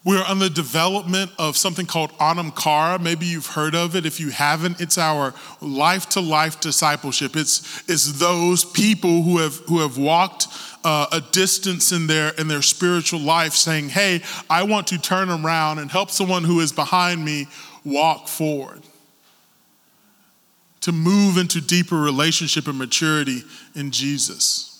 we're 0.06 0.24
on 0.24 0.40
the 0.40 0.50
development 0.50 1.32
of 1.40 1.56
something 1.56 1.86
called 1.86 2.12
Anam 2.20 2.52
Cara. 2.52 3.00
Maybe 3.00 3.26
you've 3.26 3.48
heard 3.48 3.74
of 3.74 3.96
it. 3.96 4.06
If 4.06 4.20
you 4.20 4.32
haven't, 4.32 4.82
it's 4.82 4.98
our 4.98 5.34
life 5.62 6.10
to 6.10 6.20
life 6.20 6.60
discipleship. 6.60 7.38
It's, 7.38 7.84
it's 7.90 8.20
those 8.20 8.66
people 8.66 9.22
who 9.22 9.38
have, 9.38 9.56
who 9.68 9.80
have 9.80 9.98
walked 9.98 10.48
uh, 10.84 11.08
a 11.14 11.22
distance 11.32 11.94
in 11.94 12.08
their, 12.08 12.34
in 12.34 12.50
their 12.50 12.62
spiritual 12.62 13.22
life 13.22 13.54
saying, 13.54 13.90
Hey, 13.90 14.22
I 14.50 14.64
want 14.64 14.88
to 14.88 14.98
turn 14.98 15.30
around 15.30 15.80
and 15.80 15.90
help 15.90 16.12
someone 16.12 16.44
who 16.44 16.60
is 16.60 16.74
behind 16.74 17.24
me 17.24 17.48
walk 17.86 18.28
forward. 18.28 18.82
To 20.82 20.92
move 20.92 21.38
into 21.38 21.62
deeper 21.62 21.96
relationship 21.96 22.68
and 22.68 22.78
maturity 22.78 23.44
in 23.74 23.92
Jesus. 23.92 24.73